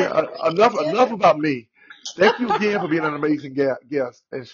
[0.48, 1.70] enough enough about me.
[2.18, 3.54] Thank you again for being an amazing
[3.90, 4.48] guest and